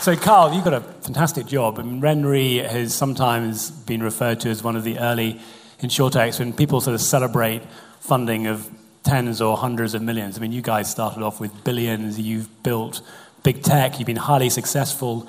So, 0.02 0.16
Karl, 0.16 0.54
you've 0.54 0.64
got 0.64 0.74
a 0.74 0.82
fantastic 0.82 1.46
job. 1.48 1.78
I 1.80 1.84
mean, 1.84 2.02
RenRe 2.02 2.68
has 2.68 2.96
sometimes 2.96 3.70
been 3.70 4.02
referred 4.02 4.40
to 4.40 4.50
as 4.50 4.64
one 4.64 4.76
of 4.76 4.84
the 4.84 4.98
early 5.00 5.40
insurtechs 5.82 6.40
when 6.40 6.54
people 6.54 6.82
sort 6.82 6.96
of 6.96 7.02
celebrate 7.02 7.62
funding 8.00 8.48
of 8.48 8.70
tens 9.04 9.42
or 9.42 9.58
hundreds 9.58 9.94
of 9.94 10.02
millions. 10.02 10.38
I 10.38 10.42
mean, 10.42 10.52
you 10.52 10.62
guys 10.62 10.90
started 10.90 11.24
off 11.24 11.40
with 11.40 11.64
billions, 11.64 12.20
you've 12.20 12.64
built 12.64 13.02
big 13.44 13.64
tech, 13.64 14.00
you've 14.00 14.08
been 14.08 14.16
highly 14.16 14.50
successful. 14.50 15.28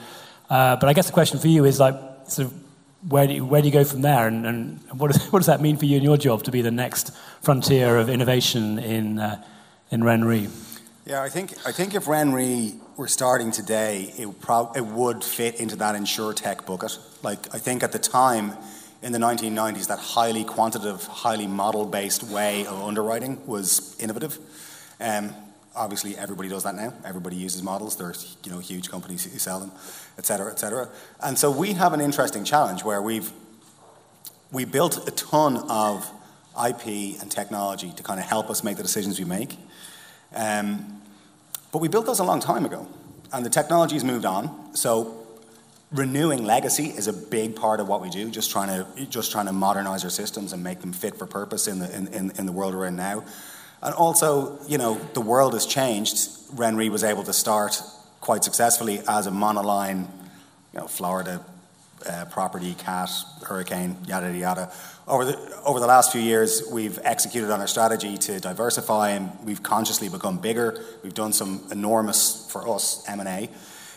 Uh, 0.50 0.76
but 0.76 0.88
I 0.88 0.92
guess 0.92 1.06
the 1.06 1.12
question 1.12 1.38
for 1.38 1.48
you 1.48 1.64
is 1.64 1.78
like, 1.78 1.94
sort 2.26 2.48
of, 2.48 2.54
where 3.08 3.26
do 3.26 3.34
you, 3.34 3.44
where 3.44 3.62
do 3.62 3.68
you 3.68 3.72
go 3.72 3.84
from 3.84 4.02
there? 4.02 4.26
And, 4.26 4.44
and 4.44 4.80
what, 4.92 5.12
does, 5.12 5.24
what 5.32 5.38
does 5.38 5.46
that 5.46 5.60
mean 5.60 5.76
for 5.76 5.84
you 5.84 5.96
and 5.96 6.04
your 6.04 6.16
job 6.16 6.42
to 6.44 6.50
be 6.50 6.62
the 6.62 6.70
next 6.70 7.14
frontier 7.42 7.96
of 7.96 8.08
innovation 8.08 8.78
in, 8.78 9.18
uh, 9.18 9.44
in 9.90 10.00
RenRe? 10.00 10.50
Yeah, 11.06 11.22
I 11.22 11.28
think, 11.28 11.54
I 11.64 11.72
think 11.72 11.94
if 11.94 12.04
RenRe 12.04 12.74
were 12.96 13.08
starting 13.08 13.50
today, 13.50 14.12
it, 14.18 14.28
it 14.76 14.84
would 14.84 15.24
fit 15.24 15.54
into 15.60 15.76
that 15.76 15.94
insurtech 15.94 16.66
bucket. 16.66 16.98
Like, 17.22 17.54
I 17.54 17.58
think 17.58 17.82
at 17.82 17.92
the 17.92 17.98
time, 17.98 18.52
in 19.02 19.12
the 19.12 19.18
1990s, 19.18 19.86
that 19.88 19.98
highly 19.98 20.44
quantitative, 20.44 21.04
highly 21.04 21.46
model 21.46 21.86
based 21.86 22.24
way 22.24 22.66
of 22.66 22.82
underwriting 22.82 23.44
was 23.46 23.96
innovative. 24.00 24.38
Um, 25.00 25.34
obviously, 25.76 26.16
everybody 26.16 26.48
does 26.48 26.64
that 26.64 26.74
now. 26.74 26.92
Everybody 27.04 27.36
uses 27.36 27.62
models. 27.62 27.96
There's 27.96 28.36
you 28.44 28.50
know, 28.50 28.58
huge 28.58 28.90
companies 28.90 29.24
who 29.24 29.38
sell 29.38 29.60
them, 29.60 29.70
et 30.18 30.26
cetera, 30.26 30.50
et 30.50 30.58
cetera. 30.58 30.88
And 31.22 31.38
so 31.38 31.50
we 31.50 31.74
have 31.74 31.92
an 31.92 32.00
interesting 32.00 32.44
challenge 32.44 32.82
where 32.84 33.00
we've 33.00 33.30
we 34.50 34.64
built 34.64 35.06
a 35.06 35.10
ton 35.10 35.58
of 35.68 36.10
IP 36.56 37.20
and 37.20 37.30
technology 37.30 37.92
to 37.96 38.02
kind 38.02 38.18
of 38.18 38.26
help 38.26 38.50
us 38.50 38.64
make 38.64 38.76
the 38.76 38.82
decisions 38.82 39.18
we 39.18 39.24
make. 39.24 39.56
Um, 40.34 41.02
but 41.70 41.80
we 41.80 41.88
built 41.88 42.06
those 42.06 42.18
a 42.18 42.24
long 42.24 42.40
time 42.40 42.64
ago, 42.64 42.88
and 43.32 43.44
the 43.44 43.50
technology's 43.50 44.04
moved 44.04 44.24
on. 44.24 44.74
So 44.74 45.27
renewing 45.92 46.44
legacy 46.44 46.86
is 46.86 47.06
a 47.06 47.12
big 47.12 47.56
part 47.56 47.80
of 47.80 47.88
what 47.88 48.02
we 48.02 48.10
do 48.10 48.30
just 48.30 48.50
trying 48.50 48.68
to 48.68 49.06
just 49.06 49.32
trying 49.32 49.46
to 49.46 49.52
modernize 49.52 50.04
our 50.04 50.10
systems 50.10 50.52
and 50.52 50.62
make 50.62 50.80
them 50.80 50.92
fit 50.92 51.16
for 51.16 51.26
purpose 51.26 51.66
in 51.66 51.78
the 51.78 51.96
in, 51.96 52.08
in, 52.08 52.30
in 52.32 52.46
the 52.46 52.52
world 52.52 52.74
we're 52.74 52.86
in 52.86 52.96
now. 52.96 53.24
And 53.82 53.94
also 53.94 54.58
you 54.66 54.78
know 54.78 55.00
the 55.14 55.20
world 55.20 55.54
has 55.54 55.66
changed. 55.66 56.16
Renre 56.54 56.90
was 56.90 57.04
able 57.04 57.22
to 57.24 57.32
start 57.32 57.80
quite 58.20 58.44
successfully 58.44 59.00
as 59.08 59.26
a 59.26 59.30
monoline 59.30 60.08
you 60.74 60.80
know 60.80 60.86
florida 60.86 61.44
uh, 62.08 62.26
property 62.26 62.74
cat 62.74 63.10
hurricane 63.46 63.96
yada 64.06 64.26
yada 64.26 64.38
yada. 64.38 64.72
Over 65.06 65.24
the 65.24 65.60
over 65.64 65.80
the 65.80 65.86
last 65.86 66.12
few 66.12 66.20
years 66.20 66.62
we've 66.70 66.98
executed 67.02 67.50
on 67.50 67.60
our 67.60 67.66
strategy 67.66 68.18
to 68.18 68.40
diversify 68.40 69.10
and 69.10 69.32
we've 69.42 69.62
consciously 69.62 70.10
become 70.10 70.38
bigger. 70.38 70.84
We've 71.02 71.14
done 71.14 71.32
some 71.32 71.66
enormous 71.70 72.46
for 72.52 72.68
us 72.68 73.02
m&a 73.08 73.48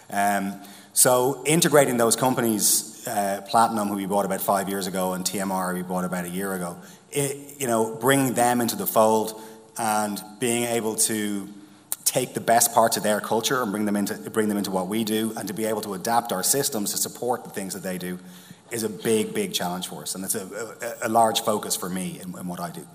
um, 0.10 0.62
so 0.94 1.42
integrating 1.46 1.98
those 1.98 2.16
companies, 2.16 3.08
uh, 3.08 3.42
Platinum, 3.50 3.88
who 3.88 3.96
we 3.96 4.06
bought 4.06 4.26
about 4.26 4.42
five 4.42 4.70
years 4.70 4.88
ago, 4.88 5.14
and 5.14 5.24
TMR, 5.24 5.74
we 5.74 5.82
bought 5.82 6.04
about 6.04 6.26
a 6.26 6.30
year 6.30 6.54
ago, 6.54 6.78
it, 7.12 7.60
you 7.60 7.68
know, 7.68 7.96
bringing 7.96 8.34
them 8.34 8.62
into 8.62 8.76
the 8.76 8.88
fold 8.88 9.40
and 9.78 10.22
being 10.40 10.64
able 10.64 10.96
to 10.96 11.48
take 12.04 12.34
the 12.34 12.42
best 12.42 12.74
parts 12.74 12.98
of 12.98 13.04
their 13.04 13.22
culture 13.22 13.62
and 13.62 13.72
bring 13.72 13.86
them 13.86 13.96
into 13.96 14.30
bring 14.32 14.50
them 14.50 14.58
into 14.58 14.72
what 14.72 14.88
we 14.88 15.04
do, 15.04 15.34
and 15.38 15.48
to 15.48 15.54
be 15.54 15.66
able 15.66 15.82
to 15.82 15.94
adapt 15.94 16.32
our 16.32 16.44
systems 16.44 16.92
to 16.92 16.98
support 16.98 17.44
the 17.44 17.50
things 17.50 17.74
that 17.74 17.84
they 17.84 17.98
do, 17.98 18.20
is 18.72 18.84
a 18.84 18.90
big, 18.90 19.34
big 19.34 19.54
challenge 19.54 19.88
for 19.88 20.02
us, 20.02 20.16
and 20.16 20.24
it's 20.24 20.36
a, 20.36 20.98
a, 21.04 21.10
large 21.10 21.42
focus 21.42 21.76
for 21.76 21.90
me 21.90 22.20
in 22.22 22.48
what 22.48 22.60
I 22.60 22.70
do. 22.70 22.86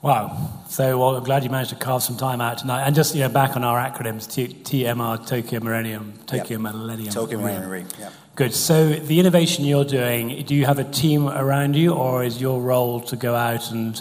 Wow. 0.00 0.62
So 0.68 0.96
well, 0.98 1.16
I'm 1.16 1.24
glad 1.24 1.42
you 1.42 1.50
managed 1.50 1.70
to 1.70 1.76
carve 1.76 2.02
some 2.02 2.16
time 2.16 2.40
out 2.40 2.58
tonight. 2.58 2.86
And 2.86 2.94
just 2.94 3.14
you 3.14 3.22
know, 3.22 3.28
back 3.28 3.56
on 3.56 3.64
our 3.64 3.78
acronyms, 3.78 4.30
T- 4.30 4.48
TMR, 4.48 5.26
Tokyo 5.26 5.60
Millennium, 5.60 6.14
Tokyo 6.26 6.58
yep. 6.58 6.60
Millennium. 6.60 7.12
Tokyo 7.12 7.38
Millennium, 7.38 7.88
yeah. 7.98 8.10
Good. 8.36 8.54
So 8.54 8.90
the 8.90 9.18
innovation 9.18 9.64
you're 9.64 9.84
doing, 9.84 10.44
do 10.44 10.54
you 10.54 10.66
have 10.66 10.78
a 10.78 10.84
team 10.84 11.26
around 11.26 11.74
you, 11.74 11.94
or 11.94 12.22
is 12.22 12.40
your 12.40 12.60
role 12.60 13.00
to 13.02 13.16
go 13.16 13.34
out 13.34 13.72
and 13.72 14.00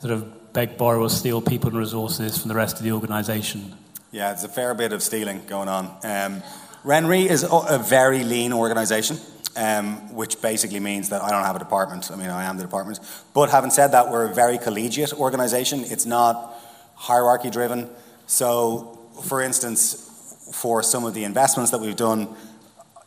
sort 0.00 0.14
of 0.14 0.54
beg, 0.54 0.78
borrow, 0.78 1.02
or 1.02 1.10
steal 1.10 1.42
people 1.42 1.68
and 1.68 1.78
resources 1.78 2.38
from 2.38 2.48
the 2.48 2.54
rest 2.54 2.78
of 2.78 2.84
the 2.84 2.92
organisation? 2.92 3.74
Yeah, 4.12 4.32
it's 4.32 4.44
a 4.44 4.48
fair 4.48 4.72
bit 4.74 4.94
of 4.94 5.02
stealing 5.02 5.42
going 5.46 5.68
on. 5.68 5.84
Um, 6.02 6.42
RenRe 6.82 7.26
is 7.26 7.44
a 7.44 7.78
very 7.78 8.24
lean 8.24 8.54
organisation 8.54 9.18
um, 9.56 10.14
which 10.14 10.40
basically 10.40 10.80
means 10.80 11.08
that 11.08 11.22
I 11.22 11.30
don't 11.30 11.44
have 11.44 11.56
a 11.56 11.58
department. 11.58 12.10
I 12.12 12.16
mean, 12.16 12.30
I 12.30 12.44
am 12.44 12.56
the 12.56 12.62
department. 12.62 13.00
But 13.34 13.50
having 13.50 13.70
said 13.70 13.88
that, 13.88 14.10
we're 14.10 14.30
a 14.30 14.34
very 14.34 14.58
collegiate 14.58 15.12
organization. 15.14 15.80
It's 15.84 16.06
not 16.06 16.54
hierarchy 16.94 17.50
driven. 17.50 17.90
So, 18.26 18.98
for 19.24 19.40
instance, 19.40 20.50
for 20.52 20.82
some 20.82 21.04
of 21.04 21.14
the 21.14 21.24
investments 21.24 21.70
that 21.70 21.80
we've 21.80 21.96
done, 21.96 22.28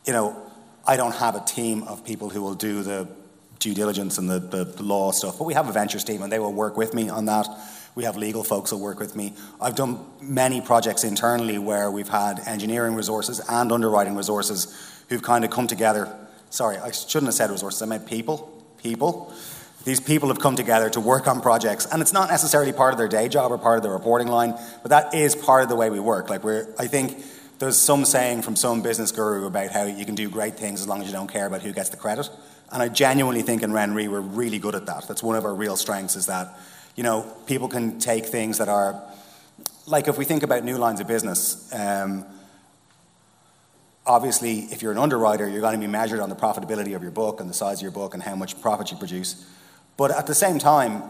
you 0.06 0.12
know, 0.12 0.36
I 0.86 0.96
don't 0.96 1.14
have 1.14 1.36
a 1.36 1.40
team 1.40 1.84
of 1.84 2.04
people 2.04 2.30
who 2.30 2.42
will 2.42 2.54
do 2.54 2.82
the 2.82 3.08
due 3.58 3.74
diligence 3.74 4.18
and 4.18 4.28
the, 4.28 4.38
the, 4.38 4.64
the 4.64 4.82
law 4.82 5.12
stuff, 5.12 5.38
but 5.38 5.44
we 5.44 5.54
have 5.54 5.68
a 5.68 5.72
ventures 5.72 6.02
team 6.02 6.22
and 6.22 6.32
they 6.32 6.38
will 6.38 6.52
work 6.52 6.76
with 6.76 6.94
me 6.94 7.08
on 7.10 7.26
that. 7.26 7.46
We 7.94 8.04
have 8.04 8.16
legal 8.16 8.42
folks 8.42 8.70
who 8.70 8.78
work 8.78 8.98
with 8.98 9.14
me. 9.14 9.34
I've 9.60 9.74
done 9.74 10.04
many 10.22 10.60
projects 10.60 11.04
internally 11.04 11.58
where 11.58 11.90
we've 11.90 12.08
had 12.08 12.40
engineering 12.46 12.94
resources 12.94 13.40
and 13.48 13.70
underwriting 13.70 14.16
resources 14.16 15.04
who've 15.08 15.22
kind 15.22 15.44
of 15.44 15.50
come 15.50 15.66
together 15.66 16.08
sorry, 16.50 16.76
I 16.76 16.90
shouldn't 16.90 17.26
have 17.26 17.34
said 17.34 17.50
resources, 17.50 17.80
I 17.82 17.86
meant 17.86 18.06
people. 18.06 18.56
People. 18.78 19.32
These 19.84 20.00
people 20.00 20.28
have 20.28 20.40
come 20.40 20.56
together 20.56 20.90
to 20.90 21.00
work 21.00 21.26
on 21.26 21.40
projects, 21.40 21.86
and 21.86 22.02
it's 22.02 22.12
not 22.12 22.28
necessarily 22.28 22.72
part 22.72 22.92
of 22.92 22.98
their 22.98 23.08
day 23.08 23.28
job 23.28 23.50
or 23.50 23.56
part 23.56 23.78
of 23.78 23.82
their 23.82 23.92
reporting 23.92 24.28
line, 24.28 24.54
but 24.82 24.90
that 24.90 25.14
is 25.14 25.34
part 25.34 25.62
of 25.62 25.68
the 25.70 25.76
way 25.76 25.88
we 25.88 26.00
work. 26.00 26.28
Like 26.28 26.44
we're, 26.44 26.68
I 26.78 26.86
think 26.86 27.22
there's 27.60 27.78
some 27.78 28.04
saying 28.04 28.42
from 28.42 28.56
some 28.56 28.82
business 28.82 29.12
guru 29.12 29.46
about 29.46 29.70
how 29.70 29.84
you 29.84 30.04
can 30.04 30.14
do 30.14 30.28
great 30.28 30.56
things 30.56 30.80
as 30.80 30.88
long 30.88 31.00
as 31.00 31.06
you 31.06 31.12
don't 31.12 31.30
care 31.30 31.46
about 31.46 31.62
who 31.62 31.72
gets 31.72 31.90
the 31.90 31.96
credit. 31.96 32.28
And 32.72 32.82
I 32.82 32.88
genuinely 32.88 33.42
think 33.42 33.62
in 33.62 33.70
RenRe 33.70 34.08
we're 34.08 34.20
really 34.20 34.58
good 34.58 34.74
at 34.74 34.86
that. 34.86 35.08
That's 35.08 35.22
one 35.22 35.36
of 35.36 35.44
our 35.44 35.54
real 35.54 35.76
strengths 35.76 36.16
is 36.16 36.26
that, 36.26 36.58
you 36.96 37.02
know, 37.02 37.30
people 37.46 37.68
can 37.68 37.98
take 37.98 38.26
things 38.26 38.58
that 38.58 38.68
are, 38.68 39.02
like 39.86 40.08
if 40.08 40.16
we 40.16 40.24
think 40.24 40.42
about 40.42 40.64
new 40.64 40.78
lines 40.78 41.00
of 41.00 41.06
business, 41.06 41.70
um, 41.74 42.24
obviously, 44.06 44.60
if 44.72 44.82
you're 44.82 44.92
an 44.92 44.98
underwriter, 44.98 45.48
you're 45.48 45.60
going 45.60 45.78
to 45.78 45.86
be 45.86 45.90
measured 45.90 46.20
on 46.20 46.28
the 46.28 46.36
profitability 46.36 46.94
of 46.94 47.02
your 47.02 47.10
book 47.10 47.40
and 47.40 47.48
the 47.48 47.54
size 47.54 47.78
of 47.78 47.82
your 47.82 47.90
book 47.90 48.14
and 48.14 48.22
how 48.22 48.34
much 48.34 48.60
profit 48.60 48.90
you 48.90 48.96
produce. 48.96 49.46
But 49.96 50.10
at 50.10 50.26
the 50.26 50.34
same 50.34 50.58
time, 50.58 51.02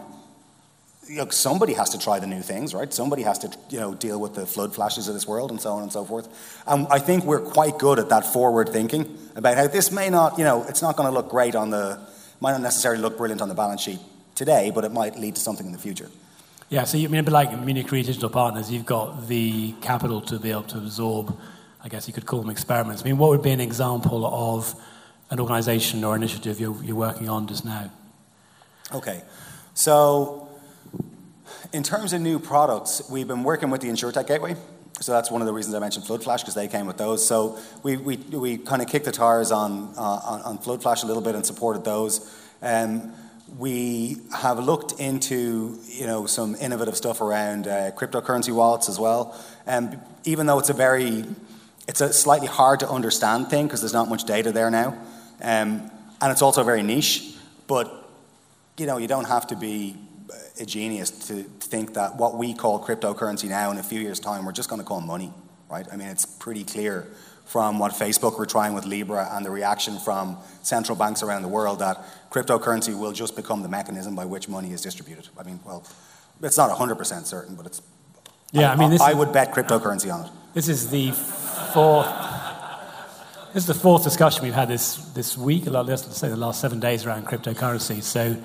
somebody 1.29 1.73
has 1.73 1.89
to 1.89 1.99
try 1.99 2.19
the 2.19 2.27
new 2.27 2.41
things, 2.41 2.73
right? 2.73 2.93
Somebody 2.93 3.23
has 3.23 3.39
to, 3.39 3.51
you 3.69 3.79
know, 3.79 3.93
deal 3.93 4.19
with 4.19 4.35
the 4.35 4.41
FloodFlashes 4.41 5.07
of 5.07 5.13
this 5.13 5.27
world 5.27 5.51
and 5.51 5.59
so 5.59 5.73
on 5.73 5.83
and 5.83 5.91
so 5.91 6.05
forth. 6.05 6.61
And 6.67 6.87
I 6.89 6.99
think 6.99 7.23
we're 7.25 7.41
quite 7.41 7.77
good 7.77 7.99
at 7.99 8.09
that 8.09 8.25
forward 8.31 8.69
thinking 8.69 9.17
about 9.35 9.57
how 9.57 9.67
this 9.67 9.91
may 9.91 10.09
not, 10.09 10.37
you 10.37 10.43
know, 10.43 10.63
it's 10.63 10.81
not 10.81 10.95
going 10.95 11.07
to 11.07 11.13
look 11.13 11.29
great 11.29 11.55
on 11.55 11.69
the, 11.69 11.99
might 12.39 12.51
not 12.51 12.61
necessarily 12.61 13.01
look 13.01 13.17
brilliant 13.17 13.41
on 13.41 13.49
the 13.49 13.55
balance 13.55 13.81
sheet 13.81 13.99
today, 14.35 14.71
but 14.73 14.83
it 14.83 14.91
might 14.91 15.17
lead 15.17 15.35
to 15.35 15.41
something 15.41 15.65
in 15.65 15.71
the 15.71 15.79
future. 15.79 16.09
Yeah, 16.69 16.85
so 16.85 16.97
you 16.97 17.09
I 17.09 17.11
mean 17.11 17.25
like 17.25 17.57
Munich 17.59 17.91
Re 17.91 18.01
Digital 18.01 18.29
Partners, 18.29 18.71
you've 18.71 18.85
got 18.85 19.27
the 19.27 19.73
capital 19.81 20.21
to 20.21 20.39
be 20.39 20.51
able 20.51 20.63
to 20.63 20.77
absorb, 20.77 21.37
I 21.83 21.89
guess 21.89 22.07
you 22.07 22.13
could 22.13 22.25
call 22.25 22.41
them 22.41 22.49
experiments. 22.49 23.01
I 23.01 23.05
mean, 23.05 23.17
what 23.17 23.29
would 23.29 23.41
be 23.41 23.51
an 23.51 23.59
example 23.59 24.25
of 24.25 24.75
an 25.29 25.39
organization 25.39 26.03
or 26.03 26.15
initiative 26.15 26.59
you're, 26.59 26.81
you're 26.83 26.95
working 26.95 27.27
on 27.29 27.47
just 27.47 27.65
now? 27.65 27.89
Okay, 28.93 29.21
so 29.73 30.49
in 31.73 31.83
terms 31.83 32.13
of 32.13 32.21
new 32.21 32.39
products, 32.39 33.01
we've 33.09 33.27
been 33.27 33.43
working 33.43 33.69
with 33.69 33.81
the 33.81 33.87
InsurTech 33.87 34.27
Gateway. 34.27 34.55
So 34.99 35.11
that's 35.11 35.31
one 35.31 35.41
of 35.41 35.47
the 35.47 35.53
reasons 35.53 35.73
I 35.73 35.79
mentioned 35.79 36.05
FloodFlash 36.05 36.39
because 36.39 36.53
they 36.53 36.67
came 36.67 36.85
with 36.85 36.97
those. 36.97 37.25
So 37.25 37.57
we, 37.81 37.97
we, 37.97 38.17
we 38.17 38.57
kind 38.57 38.83
of 38.83 38.87
kicked 38.87 39.05
the 39.05 39.11
tires 39.11 39.51
on, 39.51 39.93
uh, 39.97 40.01
on, 40.01 40.41
on 40.41 40.57
FloodFlash 40.59 41.03
a 41.03 41.07
little 41.07 41.23
bit 41.23 41.33
and 41.33 41.43
supported 41.43 41.83
those. 41.83 42.31
Um, 42.61 43.13
we 43.57 44.17
have 44.33 44.59
looked 44.59 44.99
into 44.99 45.77
you 45.85 46.05
know 46.05 46.25
some 46.25 46.55
innovative 46.55 46.95
stuff 46.95 47.19
around 47.19 47.67
uh, 47.67 47.91
cryptocurrency 47.91 48.53
wallets 48.53 48.87
as 48.87 48.99
well. 48.99 49.37
Um, 49.67 49.99
even 50.23 50.45
though 50.45 50.59
it's 50.59 50.69
a 50.69 50.73
very 50.73 51.25
it's 51.91 51.99
a 51.99 52.13
slightly 52.13 52.47
hard 52.47 52.79
to 52.79 52.89
understand 52.89 53.49
thing 53.49 53.67
because 53.67 53.81
there's 53.81 53.93
not 53.93 54.07
much 54.07 54.23
data 54.23 54.53
there 54.53 54.71
now, 54.71 54.97
um, 55.41 55.91
and 56.21 56.31
it's 56.31 56.41
also 56.41 56.63
very 56.63 56.83
niche. 56.83 57.35
But 57.67 58.09
you 58.77 58.85
know 58.85 58.97
you 58.97 59.09
don't 59.09 59.27
have 59.27 59.45
to 59.47 59.57
be 59.57 59.97
a 60.57 60.65
genius 60.65 61.11
to 61.27 61.43
think 61.43 61.95
that 61.95 62.15
what 62.15 62.37
we 62.37 62.53
call 62.53 62.81
cryptocurrency 62.81 63.49
now 63.49 63.71
in 63.71 63.77
a 63.77 63.83
few 63.83 63.99
years' 63.99 64.21
time 64.21 64.45
we're 64.45 64.53
just 64.53 64.69
going 64.69 64.81
to 64.81 64.87
call 64.87 65.01
money, 65.01 65.33
right? 65.69 65.85
I 65.91 65.97
mean 65.97 66.07
it's 66.07 66.25
pretty 66.25 66.63
clear 66.63 67.07
from 67.45 67.77
what 67.77 67.91
Facebook 67.91 68.39
were 68.39 68.45
trying 68.45 68.73
with 68.73 68.85
Libra 68.85 69.27
and 69.33 69.45
the 69.45 69.51
reaction 69.51 69.99
from 69.99 70.37
central 70.63 70.97
banks 70.97 71.21
around 71.21 71.41
the 71.41 71.49
world 71.49 71.79
that 71.79 71.97
cryptocurrency 72.29 72.97
will 72.97 73.11
just 73.11 73.35
become 73.35 73.63
the 73.63 73.67
mechanism 73.67 74.15
by 74.15 74.23
which 74.23 74.47
money 74.47 74.71
is 74.71 74.81
distributed. 74.81 75.27
I 75.37 75.43
mean, 75.43 75.59
well, 75.65 75.83
it's 76.41 76.57
not 76.57 76.69
100% 76.69 77.25
certain, 77.25 77.55
but 77.55 77.65
it's. 77.65 77.81
Yeah, 78.53 78.69
I, 78.69 78.73
I 78.73 78.75
mean, 78.77 79.01
I, 79.01 79.11
I 79.11 79.13
would 79.13 79.33
bet 79.33 79.53
cryptocurrency 79.53 80.13
on 80.13 80.27
it. 80.27 80.31
This 80.53 80.69
is 80.69 80.89
the 80.89 81.11
fourth. 81.73 82.07
This 83.53 83.63
is 83.63 83.67
the 83.67 83.73
fourth 83.73 84.03
discussion 84.03 84.43
we've 84.43 84.53
had 84.53 84.67
this, 84.67 84.97
this 85.13 85.37
week, 85.37 85.63
let's 85.67 86.17
say 86.17 86.27
the 86.27 86.35
last 86.35 86.59
seven 86.59 86.81
days 86.81 87.05
around 87.05 87.25
cryptocurrency. 87.27 88.03
So 88.03 88.35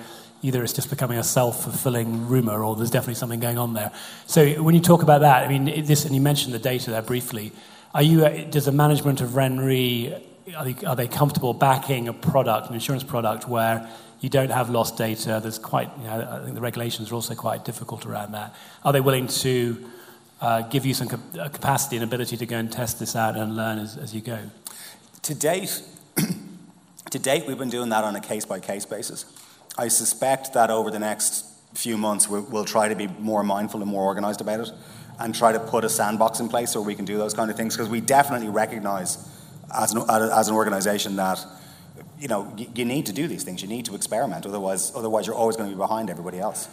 either 0.43 0.63
it's 0.63 0.73
just 0.73 0.91
becoming 0.91 1.19
a 1.19 1.25
self 1.25 1.65
fulfilling 1.65 2.29
rumor 2.29 2.63
or 2.63 2.77
there's 2.77 2.91
definitely 2.91 3.15
something 3.15 3.41
going 3.41 3.59
on 3.59 3.75
there. 3.75 3.91
So 4.27 4.63
when 4.63 4.77
you 4.77 4.81
talk 4.81 5.03
about 5.03 5.23
that, 5.23 5.45
I 5.45 5.49
mean, 5.49 5.87
this, 5.87 6.05
and 6.05 6.15
you 6.15 6.21
mentioned 6.21 6.55
the 6.55 6.61
data 6.61 6.91
there 6.91 7.03
briefly. 7.03 7.53
Are 7.95 8.03
you, 8.03 8.25
uh, 8.25 8.45
does 8.45 8.67
the 8.67 8.73
management 8.73 9.21
of 9.21 9.31
RenRe, 9.31 10.23
are 10.57 10.65
they, 10.65 10.87
are 10.87 10.95
they 10.95 11.09
comfortable 11.09 11.53
backing 11.53 12.07
a 12.07 12.13
product, 12.13 12.69
an 12.69 12.75
insurance 12.75 13.03
product, 13.03 13.49
where 13.49 13.89
you 14.21 14.29
don't 14.29 14.51
have 14.51 14.71
lost 14.71 14.99
data? 14.99 15.41
There's 15.43 15.59
quite, 15.59 15.91
you 15.99 16.05
know, 16.05 16.29
I 16.31 16.45
think 16.45 16.55
the 16.55 16.61
regulations 16.61 17.11
are 17.11 17.15
also 17.17 17.35
quite 17.35 17.65
difficult 17.65 18.07
around 18.07 18.33
that. 18.33 18.55
Are 18.85 18.93
they 18.93 19.01
willing 19.01 19.27
to 19.29 19.91
uh, 20.41 20.63
give 20.63 20.85
you 20.85 20.95
some 20.95 21.09
capacity 21.09 21.97
and 21.97 22.05
ability 22.05 22.37
to 22.37 22.47
go 22.47 22.57
and 22.57 22.71
test 22.71 22.99
this 22.99 23.17
out 23.17 23.37
and 23.37 23.57
learn 23.57 23.79
as, 23.79 23.97
as 23.97 24.15
you 24.15 24.21
go? 24.21 24.39
To 25.23 25.35
date, 25.35 25.83
to 27.11 27.19
date, 27.19 27.47
we've 27.47 27.59
been 27.59 27.71
doing 27.71 27.89
that 27.91 28.05
on 28.05 28.15
a 28.17 28.21
case 28.21 28.45
by 28.45 28.61
case 28.61 28.87
basis. 28.87 29.25
I 29.79 29.89
suspect 29.89 30.55
that 30.55 30.71
over 30.71 30.91
the 30.91 30.99
next 30.99 31.45
few 31.75 31.97
months, 31.99 32.29
we'll, 32.29 32.43
we'll 32.43 32.65
try 32.65 32.89
to 32.89 32.95
be 32.95 33.07
more 33.07 33.43
mindful 33.43 33.83
and 33.83 33.91
more 33.91 34.05
organized 34.05 34.41
about 34.41 34.61
it 34.61 34.71
and 35.19 35.35
try 35.35 35.53
to 35.53 35.61
put 35.61 35.85
a 35.85 35.89
sandbox 35.89 36.41
in 36.41 36.49
place 36.49 36.71
so 36.73 36.81
we 36.81 36.95
can 36.95 37.05
do 37.05 37.17
those 37.17 37.35
kind 37.35 37.51
of 37.51 37.57
things 37.57 37.75
because 37.77 37.89
we 37.89 38.01
definitely 38.01 38.49
recognize 38.49 39.29
as 39.75 39.93
an, 39.95 40.05
as 40.09 40.49
an 40.49 40.55
organization 40.55 41.17
that 41.17 41.45
you 42.19 42.29
know 42.29 42.55
you 42.75 42.85
need 42.85 43.07
to 43.07 43.13
do 43.13 43.27
these 43.27 43.43
things 43.43 43.63
you 43.63 43.69
need 43.69 43.85
to 43.85 43.95
experiment 43.95 44.47
otherwise 44.47 44.93
otherwise 44.95 45.27
you're 45.27 45.37
always 45.37 45.57
going 45.57 45.69
to 45.69 45.75
be 45.75 45.79
behind 45.79 46.09
everybody 46.09 46.39
else 46.39 46.69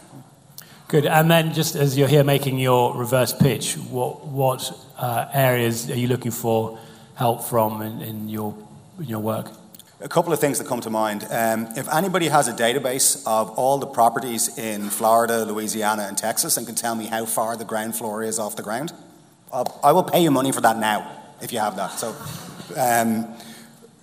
Good. 0.86 1.06
And 1.06 1.30
then, 1.30 1.54
just 1.54 1.76
as 1.76 1.96
you're 1.96 2.08
here 2.08 2.24
making 2.24 2.58
your 2.58 2.94
reverse 2.94 3.32
pitch, 3.32 3.74
what 3.74 4.26
what 4.26 4.70
uh, 4.98 5.26
areas 5.32 5.90
are 5.90 5.96
you 5.96 6.08
looking 6.08 6.30
for 6.30 6.78
help 7.14 7.42
from 7.44 7.80
in, 7.80 8.02
in 8.02 8.28
your 8.28 8.54
in 8.98 9.06
your 9.06 9.20
work? 9.20 9.50
A 10.00 10.08
couple 10.08 10.34
of 10.34 10.40
things 10.40 10.58
that 10.58 10.66
come 10.66 10.82
to 10.82 10.90
mind. 10.90 11.26
Um, 11.30 11.68
if 11.76 11.88
anybody 11.90 12.28
has 12.28 12.48
a 12.48 12.52
database 12.52 13.22
of 13.26 13.50
all 13.50 13.78
the 13.78 13.86
properties 13.86 14.58
in 14.58 14.90
Florida, 14.90 15.46
Louisiana, 15.46 16.02
and 16.02 16.18
Texas 16.18 16.58
and 16.58 16.66
can 16.66 16.74
tell 16.74 16.94
me 16.94 17.06
how 17.06 17.24
far 17.24 17.56
the 17.56 17.64
ground 17.64 17.96
floor 17.96 18.22
is 18.22 18.38
off 18.38 18.54
the 18.54 18.62
ground, 18.62 18.92
I'll, 19.50 19.80
I 19.82 19.92
will 19.92 20.02
pay 20.02 20.22
you 20.22 20.30
money 20.30 20.52
for 20.52 20.60
that 20.60 20.76
now 20.76 21.10
if 21.40 21.50
you 21.50 21.60
have 21.60 21.76
that. 21.76 21.92
So, 21.92 22.14
um, 22.76 23.34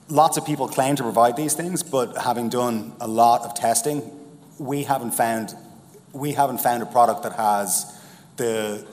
lots 0.09 0.37
of 0.37 0.45
people 0.47 0.67
claim 0.67 0.95
to 0.95 1.03
provide 1.03 1.37
these 1.37 1.53
things, 1.53 1.83
but 1.83 2.17
having 2.17 2.49
done 2.49 2.93
a 2.99 3.07
lot 3.07 3.41
of 3.41 3.53
testing, 3.53 4.01
we 4.57 4.83
haven't 4.83 5.11
found 5.11 5.53
we 6.13 6.33
haven't 6.33 6.59
found 6.59 6.83
a 6.83 6.85
product 6.85 7.23
that 7.23 7.33
has 7.33 7.99
the 8.37 8.85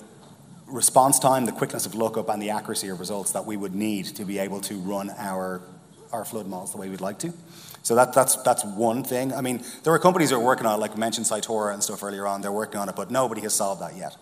response 0.66 1.18
time, 1.18 1.44
the 1.44 1.52
quickness 1.52 1.86
of 1.86 1.94
lookup, 1.94 2.28
and 2.28 2.42
the 2.42 2.50
accuracy 2.50 2.88
of 2.88 3.00
results 3.00 3.32
that 3.32 3.46
we 3.46 3.56
would 3.56 3.74
need 3.74 4.04
to 4.04 4.24
be 4.24 4.38
able 4.38 4.60
to 4.62 4.76
run 4.76 5.10
our 5.16 5.62
our 6.12 6.24
flood 6.24 6.46
models 6.46 6.72
the 6.72 6.78
way 6.78 6.88
we'd 6.88 7.00
like 7.00 7.18
to. 7.18 7.32
So 7.82 7.94
that, 7.94 8.12
that's, 8.12 8.36
that's 8.36 8.64
one 8.64 9.04
thing. 9.04 9.32
I 9.32 9.40
mean, 9.40 9.62
there 9.82 9.92
are 9.92 9.98
companies 9.98 10.30
that 10.30 10.36
are 10.36 10.44
working 10.44 10.66
on 10.66 10.78
it, 10.78 10.80
like 10.80 10.94
we 10.94 11.00
mentioned 11.00 11.26
Cytora 11.26 11.72
and 11.72 11.82
stuff 11.82 12.02
earlier 12.02 12.26
on, 12.26 12.40
they're 12.40 12.52
working 12.52 12.80
on 12.80 12.88
it, 12.88 12.96
but 12.96 13.10
nobody 13.10 13.40
has 13.42 13.54
solved 13.54 13.82
that 13.82 13.96
yet. 13.96 14.16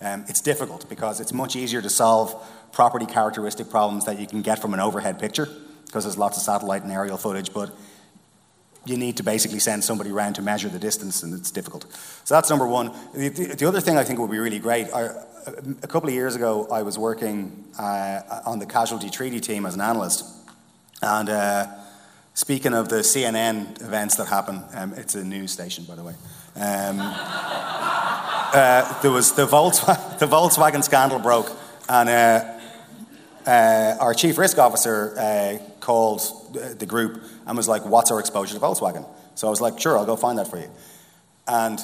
Um, 0.00 0.24
it's 0.28 0.40
difficult 0.40 0.88
because 0.88 1.18
it's 1.20 1.32
much 1.32 1.56
easier 1.56 1.82
to 1.82 1.90
solve 1.90 2.34
property 2.72 3.06
characteristic 3.06 3.70
problems 3.70 4.04
that 4.04 4.20
you 4.20 4.26
can 4.26 4.42
get 4.42 4.60
from 4.60 4.72
an 4.74 4.80
overhead 4.80 5.18
picture 5.18 5.48
because 5.86 6.04
there's 6.04 6.18
lots 6.18 6.36
of 6.36 6.44
satellite 6.44 6.82
and 6.82 6.92
aerial 6.92 7.16
footage, 7.16 7.52
but 7.52 7.70
you 8.88 8.96
need 8.96 9.16
to 9.18 9.22
basically 9.22 9.58
send 9.58 9.84
somebody 9.84 10.10
around 10.10 10.34
to 10.34 10.42
measure 10.42 10.68
the 10.68 10.78
distance, 10.78 11.22
and 11.22 11.34
it's 11.34 11.50
difficult. 11.50 11.86
So 12.24 12.34
that's 12.34 12.48
number 12.48 12.66
one. 12.66 12.92
The, 13.14 13.28
the, 13.28 13.44
the 13.56 13.68
other 13.68 13.80
thing 13.80 13.96
I 13.96 14.04
think 14.04 14.18
would 14.18 14.30
be 14.30 14.38
really 14.38 14.58
great, 14.58 14.88
a 14.88 15.86
couple 15.86 16.08
of 16.08 16.14
years 16.14 16.36
ago, 16.36 16.66
I 16.70 16.82
was 16.82 16.98
working 16.98 17.64
uh, 17.78 18.20
on 18.46 18.58
the 18.58 18.66
casualty 18.66 19.10
treaty 19.10 19.40
team 19.40 19.66
as 19.66 19.74
an 19.74 19.80
analyst, 19.80 20.24
and 21.02 21.28
uh, 21.28 21.66
speaking 22.34 22.74
of 22.74 22.88
the 22.88 23.00
CNN 23.00 23.80
events 23.82 24.16
that 24.16 24.28
happen, 24.28 24.62
um, 24.74 24.94
it's 24.94 25.14
a 25.14 25.24
news 25.24 25.52
station, 25.52 25.84
by 25.84 25.94
the 25.94 26.02
way. 26.02 26.14
Um, 26.56 26.98
uh, 27.00 29.02
there 29.02 29.10
was 29.10 29.32
the, 29.32 29.46
Volkswagen, 29.46 30.18
the 30.18 30.26
Volkswagen 30.26 30.82
scandal 30.82 31.18
broke, 31.18 31.50
and 31.88 32.08
uh, 32.08 32.54
uh 33.46 33.96
our 34.00 34.14
chief 34.14 34.36
risk 34.36 34.58
officer 34.58 35.16
uh, 35.18 35.58
called 35.80 36.20
the 36.52 36.86
group 36.86 37.22
and 37.46 37.56
was 37.56 37.68
like, 37.68 37.84
"What's 37.84 38.10
our 38.10 38.20
exposure 38.20 38.54
to 38.54 38.60
Volkswagen?" 38.60 39.06
So 39.34 39.46
I 39.46 39.50
was 39.50 39.60
like, 39.60 39.78
"Sure, 39.78 39.98
I'll 39.98 40.06
go 40.06 40.16
find 40.16 40.38
that 40.38 40.48
for 40.48 40.58
you." 40.58 40.70
And 41.46 41.80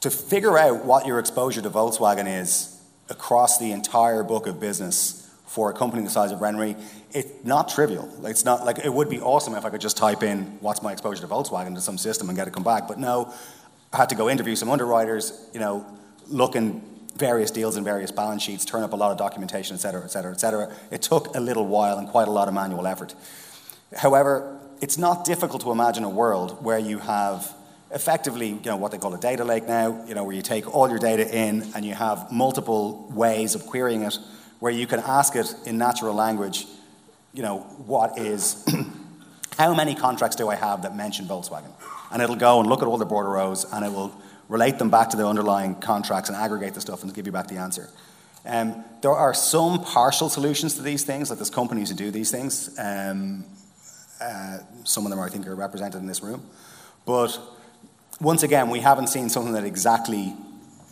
to 0.00 0.10
figure 0.10 0.58
out 0.58 0.84
what 0.84 1.06
your 1.06 1.18
exposure 1.18 1.60
to 1.62 1.70
Volkswagen 1.70 2.26
is 2.40 2.80
across 3.08 3.58
the 3.58 3.72
entire 3.72 4.22
book 4.22 4.46
of 4.46 4.58
business 4.58 5.28
for 5.46 5.68
a 5.68 5.74
company 5.74 6.02
the 6.04 6.10
size 6.10 6.30
of 6.30 6.38
RenRe, 6.38 6.80
it's 7.12 7.44
not 7.44 7.68
trivial. 7.68 8.08
It's 8.24 8.44
not 8.44 8.64
like 8.64 8.78
it 8.78 8.92
would 8.92 9.08
be 9.08 9.20
awesome 9.20 9.54
if 9.56 9.64
I 9.64 9.70
could 9.70 9.80
just 9.80 9.96
type 9.96 10.22
in 10.22 10.58
what's 10.60 10.80
my 10.80 10.92
exposure 10.92 11.22
to 11.22 11.26
Volkswagen 11.26 11.74
to 11.74 11.80
some 11.80 11.98
system 11.98 12.28
and 12.28 12.38
get 12.38 12.46
it 12.46 12.54
come 12.54 12.62
back. 12.62 12.86
But 12.86 12.98
no, 12.98 13.32
I 13.92 13.96
had 13.96 14.08
to 14.10 14.14
go 14.14 14.30
interview 14.30 14.54
some 14.54 14.70
underwriters, 14.70 15.48
you 15.52 15.58
know, 15.58 15.84
look 16.28 16.54
in 16.54 16.82
various 17.20 17.52
deals 17.52 17.76
and 17.76 17.84
various 17.84 18.10
balance 18.10 18.42
sheets, 18.42 18.64
turn 18.64 18.82
up 18.82 18.92
a 18.92 18.96
lot 18.96 19.12
of 19.12 19.18
documentation, 19.18 19.76
et 19.76 19.78
cetera, 19.78 20.02
et 20.02 20.08
cetera, 20.08 20.32
et 20.32 20.40
cetera. 20.40 20.72
It 20.90 21.02
took 21.02 21.36
a 21.36 21.40
little 21.40 21.66
while 21.66 21.98
and 21.98 22.08
quite 22.08 22.26
a 22.26 22.32
lot 22.32 22.48
of 22.48 22.54
manual 22.54 22.86
effort. 22.86 23.14
However, 23.96 24.58
it's 24.80 24.98
not 24.98 25.24
difficult 25.24 25.62
to 25.62 25.70
imagine 25.70 26.02
a 26.02 26.08
world 26.08 26.64
where 26.64 26.78
you 26.78 26.98
have 26.98 27.54
effectively, 27.92 28.48
you 28.48 28.60
know, 28.64 28.76
what 28.76 28.92
they 28.92 28.98
call 28.98 29.14
a 29.14 29.20
data 29.20 29.44
lake 29.44 29.66
now, 29.68 30.04
you 30.06 30.14
know, 30.14 30.24
where 30.24 30.34
you 30.34 30.42
take 30.42 30.72
all 30.74 30.88
your 30.88 30.98
data 30.98 31.28
in 31.32 31.70
and 31.74 31.84
you 31.84 31.94
have 31.94 32.32
multiple 32.32 33.08
ways 33.12 33.54
of 33.54 33.66
querying 33.66 34.02
it 34.02 34.16
where 34.60 34.72
you 34.72 34.86
can 34.86 35.00
ask 35.00 35.34
it 35.36 35.54
in 35.66 35.78
natural 35.78 36.14
language, 36.14 36.66
you 37.32 37.42
know, 37.42 37.60
what 37.86 38.18
is, 38.18 38.64
how 39.58 39.74
many 39.74 39.94
contracts 39.94 40.36
do 40.36 40.48
I 40.48 40.54
have 40.54 40.82
that 40.82 40.94
mention 40.94 41.26
Volkswagen? 41.26 41.72
And 42.12 42.22
it'll 42.22 42.36
go 42.36 42.60
and 42.60 42.68
look 42.68 42.82
at 42.82 42.88
all 42.88 42.98
the 42.98 43.06
bordereaux 43.06 43.64
and 43.72 43.84
it 43.84 43.90
will 43.90 44.14
relate 44.50 44.78
them 44.78 44.90
back 44.90 45.10
to 45.10 45.16
the 45.16 45.26
underlying 45.26 45.76
contracts 45.76 46.28
and 46.28 46.36
aggregate 46.36 46.74
the 46.74 46.80
stuff 46.80 47.02
and 47.02 47.14
give 47.14 47.24
you 47.24 47.32
back 47.32 47.46
the 47.46 47.56
answer. 47.56 47.88
Um, 48.44 48.84
there 49.00 49.12
are 49.12 49.32
some 49.32 49.84
partial 49.84 50.28
solutions 50.28 50.74
to 50.74 50.82
these 50.82 51.04
things, 51.04 51.30
like 51.30 51.38
there's 51.38 51.50
companies 51.50 51.90
who 51.90 51.96
do 51.96 52.10
these 52.10 52.30
things. 52.30 52.76
Um, 52.78 53.44
uh, 54.20 54.58
some 54.84 55.06
of 55.06 55.10
them, 55.10 55.20
I 55.20 55.28
think, 55.28 55.46
are 55.46 55.54
represented 55.54 56.00
in 56.00 56.06
this 56.06 56.22
room. 56.22 56.42
But 57.06 57.38
once 58.20 58.42
again, 58.42 58.70
we 58.70 58.80
haven't 58.80 59.06
seen 59.06 59.28
something 59.28 59.52
that 59.52 59.64
exactly, 59.64 60.34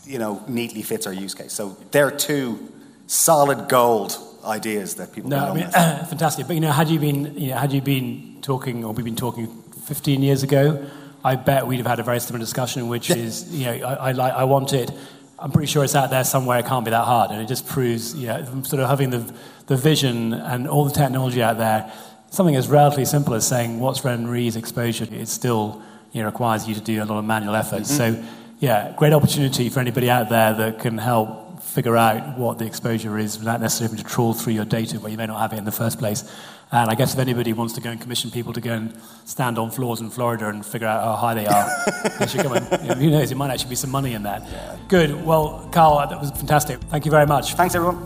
you 0.04 0.18
know, 0.18 0.42
neatly 0.46 0.82
fits 0.82 1.06
our 1.06 1.12
use 1.12 1.34
case. 1.34 1.52
So 1.52 1.76
there 1.90 2.06
are 2.06 2.12
two 2.12 2.72
solid 3.06 3.68
gold 3.68 4.16
ideas 4.44 4.94
that 4.96 5.12
people. 5.12 5.30
No, 5.30 5.50
I 5.50 5.54
mean, 5.54 5.70
fantastic. 5.70 6.46
But 6.46 6.54
you 6.54 6.60
know, 6.60 6.72
had 6.72 6.88
you 6.88 7.00
been, 7.00 7.36
you 7.36 7.50
know, 7.50 7.56
had 7.56 7.72
you 7.72 7.80
been 7.80 8.38
talking, 8.40 8.84
or 8.84 8.92
we've 8.92 9.04
been 9.04 9.16
talking 9.16 9.48
15 9.84 10.22
years 10.22 10.42
ago, 10.42 10.86
I 11.24 11.36
bet 11.36 11.66
we'd 11.66 11.78
have 11.78 11.86
had 11.86 11.98
a 11.98 12.02
very 12.02 12.20
similar 12.20 12.38
discussion, 12.38 12.88
which 12.88 13.10
is, 13.10 13.52
you 13.52 13.66
know, 13.66 13.86
I, 13.86 13.94
I, 13.94 14.12
like, 14.12 14.32
I 14.32 14.44
want 14.44 14.72
it. 14.72 14.90
I'm 15.38 15.50
pretty 15.52 15.66
sure 15.66 15.84
it's 15.84 15.94
out 15.94 16.10
there 16.10 16.24
somewhere. 16.24 16.58
It 16.58 16.66
can't 16.66 16.84
be 16.84 16.90
that 16.90 17.04
hard, 17.04 17.30
and 17.30 17.40
it 17.40 17.46
just 17.46 17.66
proves, 17.66 18.14
you 18.14 18.26
know, 18.26 18.62
sort 18.64 18.82
of 18.82 18.88
having 18.88 19.10
the 19.10 19.32
the 19.68 19.76
vision 19.76 20.32
and 20.32 20.66
all 20.66 20.84
the 20.84 20.90
technology 20.90 21.42
out 21.42 21.58
there. 21.58 21.92
Something 22.30 22.56
as 22.56 22.68
relatively 22.68 23.04
simple 23.04 23.34
as 23.34 23.46
saying 23.46 23.80
what's 23.80 24.00
RenRe's 24.00 24.56
exposure. 24.56 25.06
It 25.10 25.28
still, 25.28 25.80
you 26.12 26.22
know, 26.22 26.26
requires 26.26 26.66
you 26.66 26.74
to 26.74 26.80
do 26.80 27.02
a 27.02 27.04
lot 27.04 27.18
of 27.18 27.24
manual 27.24 27.54
effort. 27.54 27.82
Mm-hmm. 27.82 28.16
So, 28.16 28.24
yeah, 28.58 28.94
great 28.96 29.12
opportunity 29.12 29.68
for 29.68 29.80
anybody 29.80 30.10
out 30.10 30.28
there 30.28 30.52
that 30.54 30.80
can 30.80 30.98
help 30.98 31.62
figure 31.62 31.96
out 31.96 32.38
what 32.38 32.58
the 32.58 32.66
exposure 32.66 33.18
is 33.18 33.38
without 33.38 33.60
necessarily 33.60 33.92
having 33.92 34.04
to 34.04 34.10
trawl 34.10 34.34
through 34.34 34.54
your 34.54 34.64
data 34.64 34.98
where 34.98 35.10
you 35.10 35.18
may 35.18 35.26
not 35.26 35.38
have 35.38 35.52
it 35.52 35.58
in 35.58 35.64
the 35.64 35.72
first 35.72 35.98
place. 35.98 36.24
And 36.70 36.90
I 36.90 36.94
guess 36.94 37.14
if 37.14 37.18
anybody 37.18 37.54
wants 37.54 37.72
to 37.74 37.80
go 37.80 37.90
and 37.90 37.98
commission 37.98 38.30
people 38.30 38.52
to 38.52 38.60
go 38.60 38.74
and 38.74 39.00
stand 39.24 39.58
on 39.58 39.70
floors 39.70 40.00
in 40.00 40.10
Florida 40.10 40.48
and 40.48 40.64
figure 40.64 40.86
out 40.86 41.02
how 41.02 41.16
high 41.16 41.34
they 41.34 41.46
are, 41.46 41.70
they 42.18 42.26
should 42.26 42.42
come 42.42 42.52
and, 42.52 42.82
you 42.82 42.88
know, 42.88 42.94
who 42.94 43.10
knows, 43.10 43.30
there 43.30 43.38
might 43.38 43.50
actually 43.50 43.70
be 43.70 43.74
some 43.74 43.90
money 43.90 44.12
in 44.12 44.22
that. 44.24 44.42
Yeah. 44.42 44.76
Good. 44.86 45.24
Well, 45.24 45.66
Karl, 45.72 46.06
that 46.06 46.20
was 46.20 46.30
fantastic. 46.32 46.78
Thank 46.90 47.06
you 47.06 47.10
very 47.10 47.26
much. 47.26 47.54
Thanks, 47.54 47.74
everyone. 47.74 47.96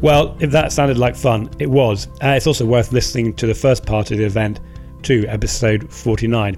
Well, 0.00 0.36
if 0.40 0.50
that 0.52 0.72
sounded 0.72 0.96
like 0.96 1.16
fun, 1.16 1.50
it 1.58 1.68
was. 1.68 2.06
Uh, 2.22 2.28
it's 2.28 2.46
also 2.46 2.64
worth 2.64 2.92
listening 2.92 3.34
to 3.34 3.46
the 3.46 3.54
first 3.54 3.84
part 3.84 4.10
of 4.10 4.18
the 4.18 4.24
event, 4.24 4.60
to 5.02 5.26
episode 5.26 5.92
49. 5.92 6.56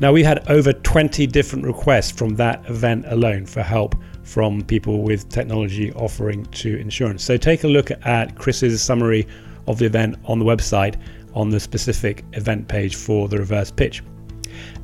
Now, 0.00 0.12
we 0.12 0.22
had 0.22 0.48
over 0.50 0.72
20 0.72 1.26
different 1.26 1.64
requests 1.64 2.10
from 2.10 2.36
that 2.36 2.64
event 2.68 3.04
alone 3.08 3.46
for 3.46 3.62
help 3.62 3.94
from 4.28 4.62
people 4.62 5.02
with 5.02 5.28
technology 5.30 5.90
offering 5.94 6.44
to 6.46 6.76
insurance. 6.76 7.24
So 7.24 7.38
take 7.38 7.64
a 7.64 7.68
look 7.68 7.90
at 8.04 8.36
Chris's 8.36 8.82
summary 8.82 9.26
of 9.66 9.78
the 9.78 9.86
event 9.86 10.16
on 10.26 10.38
the 10.38 10.44
website 10.44 10.96
on 11.34 11.50
the 11.50 11.58
specific 11.58 12.24
event 12.32 12.68
page 12.68 12.94
for 12.94 13.26
the 13.28 13.38
reverse 13.38 13.70
pitch. 13.70 14.02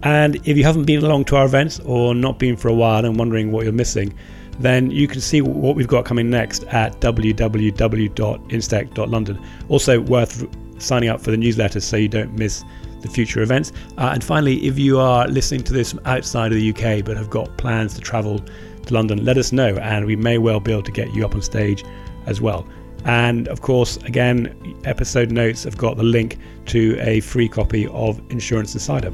And 0.02 0.36
if 0.46 0.56
you 0.56 0.64
haven't 0.64 0.84
been 0.84 1.04
along 1.04 1.26
to 1.26 1.36
our 1.36 1.44
events 1.44 1.78
or 1.80 2.14
not 2.14 2.38
been 2.38 2.56
for 2.56 2.68
a 2.68 2.74
while 2.74 3.04
and 3.04 3.18
wondering 3.18 3.52
what 3.52 3.64
you're 3.64 3.72
missing, 3.72 4.14
then 4.60 4.90
you 4.90 5.06
can 5.08 5.20
see 5.20 5.42
what 5.42 5.76
we've 5.76 5.88
got 5.88 6.06
coming 6.06 6.30
next 6.30 6.64
at 6.64 6.98
www.instech.london. 7.00 9.46
Also 9.68 10.00
worth 10.00 10.46
signing 10.82 11.08
up 11.08 11.20
for 11.20 11.30
the 11.32 11.36
newsletter 11.36 11.80
so 11.80 11.96
you 11.96 12.08
don't 12.08 12.38
miss 12.38 12.64
the 13.02 13.08
future 13.08 13.42
events. 13.42 13.72
Uh, 13.98 14.10
and 14.14 14.24
finally, 14.24 14.66
if 14.66 14.78
you 14.78 14.98
are 14.98 15.28
listening 15.28 15.62
to 15.64 15.72
this 15.72 15.92
from 15.92 16.00
outside 16.06 16.52
of 16.52 16.58
the 16.58 16.70
UK 16.70 17.04
but 17.04 17.16
have 17.16 17.30
got 17.30 17.56
plans 17.56 17.94
to 17.94 18.00
travel 18.00 18.44
to 18.86 18.94
London, 18.94 19.24
let 19.24 19.38
us 19.38 19.52
know, 19.52 19.76
and 19.76 20.06
we 20.06 20.16
may 20.16 20.38
well 20.38 20.60
be 20.60 20.72
able 20.72 20.82
to 20.82 20.92
get 20.92 21.12
you 21.14 21.24
up 21.24 21.34
on 21.34 21.42
stage 21.42 21.84
as 22.26 22.40
well. 22.40 22.66
And 23.04 23.48
of 23.48 23.60
course, 23.60 23.96
again, 23.98 24.76
episode 24.84 25.30
notes 25.30 25.64
have 25.64 25.76
got 25.76 25.96
the 25.96 26.02
link 26.02 26.38
to 26.66 26.96
a 27.00 27.20
free 27.20 27.48
copy 27.48 27.86
of 27.88 28.20
Insurance 28.30 28.74
Insider. 28.74 29.12